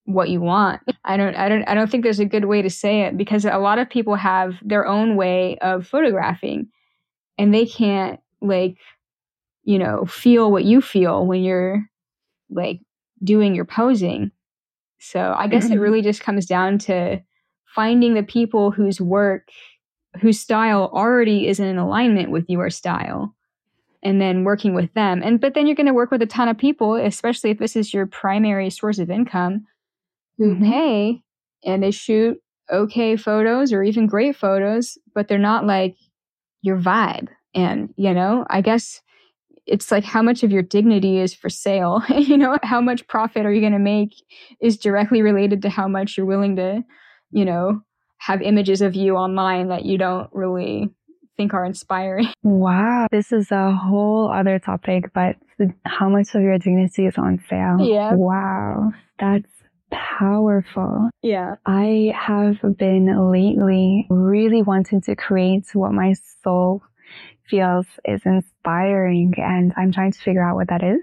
[0.05, 2.71] what you want i don't i don't i don't think there's a good way to
[2.71, 6.69] say it because a lot of people have their own way of photographing
[7.39, 8.77] and they can't like
[9.65, 11.85] you know, feel what you feel when you're
[12.49, 12.81] like
[13.23, 14.31] doing your posing.
[14.99, 15.79] So I guess it Mm-hmm.
[15.79, 17.21] really just comes down to
[17.67, 19.49] finding the people whose work,
[20.21, 23.35] whose style already isn't in alignment with your style
[24.03, 25.23] and then working with them.
[25.23, 27.77] And but then you're going to work with a ton of people, especially if this
[27.77, 29.67] is your primary source of income,
[30.39, 30.63] who Mhm.
[30.69, 31.23] pay
[31.65, 32.41] and they shoot
[32.71, 35.97] okay photos or even great photos, but they're not like
[36.63, 37.29] your vibe.
[37.55, 39.03] And, you know, I guess
[39.67, 42.03] it's like how much of your dignity is for sale.
[42.09, 44.15] you know, how much profit are you going to make
[44.61, 46.83] is directly related to how much you're willing to,
[47.33, 47.83] you know,
[48.21, 50.91] have images of you online that you don't really
[51.37, 52.29] think are inspiring.
[52.43, 55.37] Wow, this is a whole other topic, but
[55.85, 57.79] how much of your dignity is on sale?
[57.81, 58.15] Yeah.
[58.15, 59.51] Wow, that's
[59.91, 61.11] powerful.
[61.23, 61.57] Yeah.
[61.67, 66.83] I have been lately really wanting to create what my soul
[67.49, 71.01] feels is inspiring, and I'm trying to figure out what that is.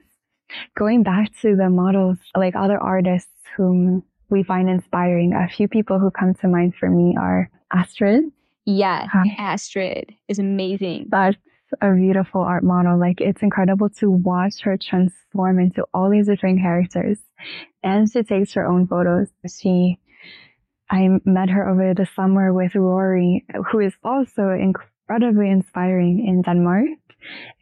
[0.78, 6.00] Going back to the models, like other artists whom we find inspiring, a few people
[6.00, 8.26] who come to mind for me are Astrid.
[8.66, 9.08] Yeah.
[9.08, 9.36] Hi.
[9.38, 11.08] Astrid is amazing.
[11.10, 11.38] That's
[11.82, 13.00] a beautiful art model.
[13.00, 17.20] Like it's incredible to watch her transform into all these different characters.
[17.84, 19.30] And she takes her own photos.
[19.50, 20.00] She,
[20.90, 26.88] I met her over the summer with Rory, who is also incredibly inspiring in Denmark.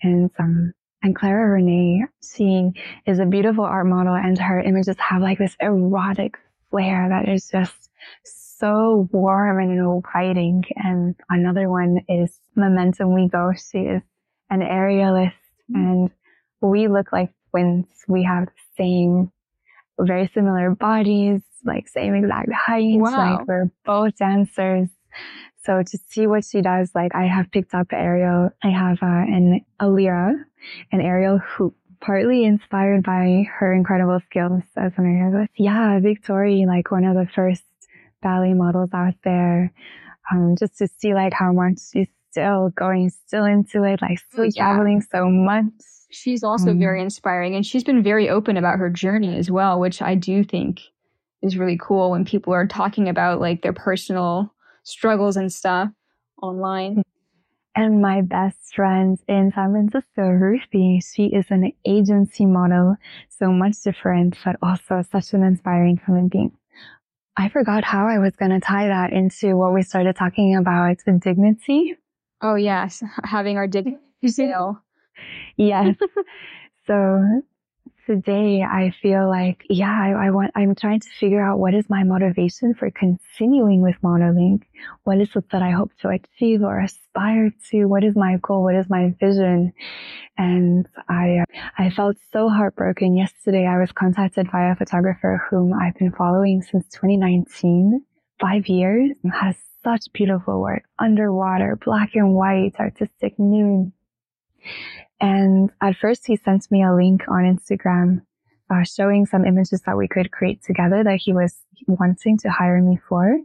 [0.01, 2.72] And, um, and Clara Renee, she
[3.05, 6.36] is a beautiful art model and her images have like this erotic
[6.84, 7.89] that is just
[8.23, 10.63] so warm and inviting.
[10.76, 13.51] And another one is Momentum We Go.
[13.53, 14.01] She is
[14.49, 15.34] an aerialist
[15.73, 16.09] and
[16.61, 17.86] we look like twins.
[18.07, 19.32] We have the same,
[19.99, 22.99] very similar bodies, like same exact height.
[22.99, 23.38] Wow.
[23.38, 24.89] Like we're both dancers.
[25.63, 29.05] So to see what she does, like I have picked up aerial, I have uh,
[29.05, 30.34] an Alira,
[30.91, 35.50] an Ariel who partly inspired by her incredible skills as an aerialist.
[35.58, 37.64] Yeah, Victoria, like one of the first
[38.22, 39.72] ballet models out there.
[40.32, 44.46] Um, just to see like how much she's still going, still into it, like still
[44.46, 44.64] Oh, yeah.
[44.64, 45.66] traveling so much.
[46.12, 49.80] She's also Um, very inspiring and she's been very open about her journey as well,
[49.80, 50.80] which I do think
[51.41, 54.52] is really cool when people are talking about like their personal
[54.84, 55.89] struggles and stuff
[56.41, 57.04] online.
[57.78, 62.95] And my best friend in San Francisco, Ruthie, she is an agency model,
[63.28, 66.53] so much different, but also such an inspiring human being.
[67.36, 70.97] I forgot how I was going to tie that into what we started talking about,
[71.19, 71.95] dignity.
[72.41, 73.97] Oh yes, having our dignity.
[75.57, 75.95] Yes.
[76.88, 77.41] so
[78.06, 81.86] today I feel like, yeah, I, I want, I'm trying to figure out what is
[81.89, 84.66] my motivation for continuing with modeling.
[85.03, 87.86] What is it that I hope to achieve or aspire to?
[87.86, 88.64] What is my goal?
[88.64, 89.74] What is my vision?
[90.38, 91.45] And I, uh,
[91.78, 93.66] I felt so heartbroken yesterday.
[93.66, 98.01] I was contacted by a photographer whom I've been following since 2019,
[98.39, 103.91] five years, has such beautiful work, underwater, black and white, artistic nude.
[105.20, 108.22] And at first he sent me a link on Instagram
[108.70, 111.55] uh, showing some images that we could create together that he was
[111.88, 113.38] wanting to hire me for.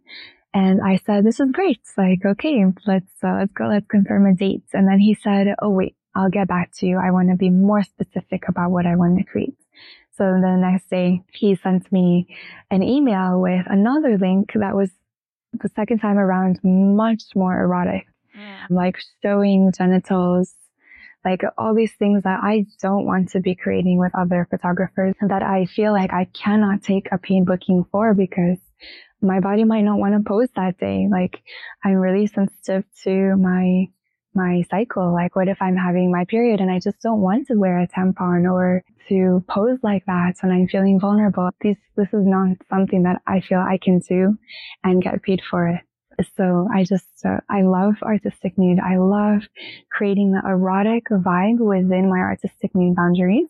[0.52, 1.80] And I said, this is great.
[1.96, 3.68] Like, okay, let's, uh, let's go.
[3.68, 4.64] Let's confirm a date.
[4.72, 6.98] And then he said, oh, wait, I'll get back to you.
[6.98, 9.54] I want to be more specific about what I want to create.
[10.16, 12.36] So the next day he sent me
[12.70, 14.90] an email with another link that was
[15.52, 18.06] the second time around much more erotic
[18.68, 20.54] like showing genitals,
[21.24, 25.42] like all these things that I don't want to be creating with other photographers that
[25.42, 28.58] I feel like I cannot take a paid booking for because
[29.20, 31.08] my body might not want to pose that day.
[31.10, 31.42] Like
[31.84, 33.86] I'm really sensitive to my
[34.32, 35.12] my cycle.
[35.12, 37.88] Like what if I'm having my period and I just don't want to wear a
[37.88, 41.50] tampon or to pose like that when I'm feeling vulnerable?
[41.60, 44.38] This this is not something that I feel I can do
[44.84, 45.80] and get paid for it.
[46.36, 48.80] So I just, uh, I love artistic nude.
[48.80, 49.42] I love
[49.90, 53.48] creating the erotic vibe within my artistic nude boundaries.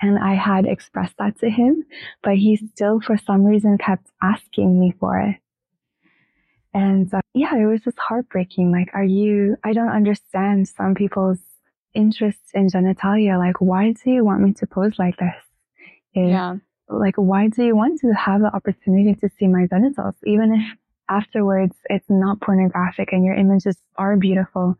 [0.00, 1.84] And I had expressed that to him,
[2.22, 5.36] but he still, for some reason, kept asking me for it.
[6.74, 8.70] And uh, yeah, it was just heartbreaking.
[8.70, 11.40] Like, are you, I don't understand some people's
[11.94, 13.38] interest in genitalia.
[13.38, 15.34] Like, why do you want me to pose like this?
[16.14, 16.56] If- Yeah.
[16.88, 20.66] like why do you want to have the opportunity to see my genitals even if
[21.08, 24.76] afterwards it's not pornographic and your images are beautiful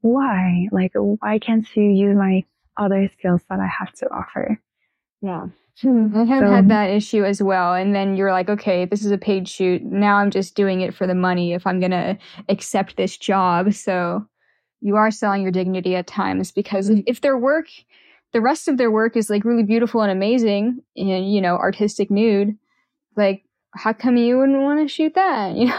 [0.00, 2.44] why like why can't you use my
[2.76, 4.58] other skills that i have to offer
[5.20, 5.46] Yeah.
[5.80, 6.08] Hmm.
[6.14, 7.72] I have So- had that issue as well.
[7.74, 9.82] And then you're like, okay, this is a paid shoot.
[9.82, 12.18] Now I'm just doing it for the money if I'm going to
[12.50, 13.72] accept this job.
[13.72, 14.26] So
[14.82, 17.68] you are selling your dignity at times because if- if their work
[18.32, 22.10] the rest of their work is like really beautiful and amazing and, you know, artistic
[22.10, 22.56] nude.
[23.16, 23.44] Like,
[23.74, 25.56] how come you wouldn't want to shoot that?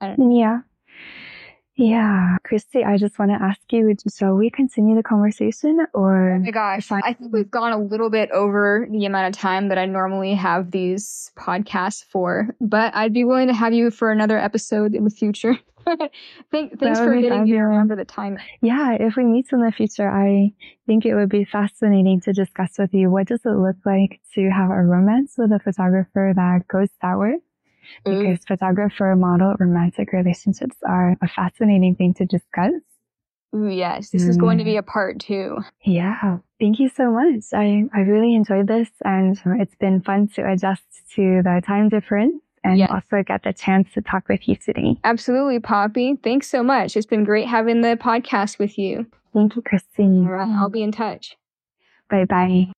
[0.00, 0.30] You know?
[0.30, 0.60] yeah.
[1.78, 2.36] Yeah.
[2.42, 6.32] Christy, I just want to ask you, shall we continue the conversation or?
[6.34, 6.90] Oh my gosh.
[6.90, 10.34] I think we've gone a little bit over the amount of time that I normally
[10.34, 15.04] have these podcasts for, but I'd be willing to have you for another episode in
[15.04, 15.56] the future.
[16.50, 18.38] Thank, thanks for getting me to remember the time.
[18.60, 20.52] Yeah, if we meet in the future, I
[20.86, 24.50] think it would be fascinating to discuss with you what does it look like to
[24.50, 27.36] have a romance with a photographer that goes sour.
[28.06, 28.20] Mm.
[28.20, 32.72] Because photographer model romantic relationships are a fascinating thing to discuss.
[33.54, 34.28] Ooh, yes, this mm.
[34.28, 34.78] is going to be mm.
[34.78, 35.58] a part two.
[35.84, 37.44] Yeah, thank you so much.
[37.54, 40.82] I, I really enjoyed this and it's been fun to adjust
[41.14, 42.90] to the time difference and yes.
[42.92, 44.96] also get the chance to talk with you today.
[45.04, 46.16] Absolutely, Poppy.
[46.22, 46.96] Thanks so much.
[46.96, 49.06] It's been great having the podcast with you.
[49.32, 50.26] Thank you, Christine.
[50.26, 51.36] All right, I'll be in touch.
[52.10, 52.68] Bye bye.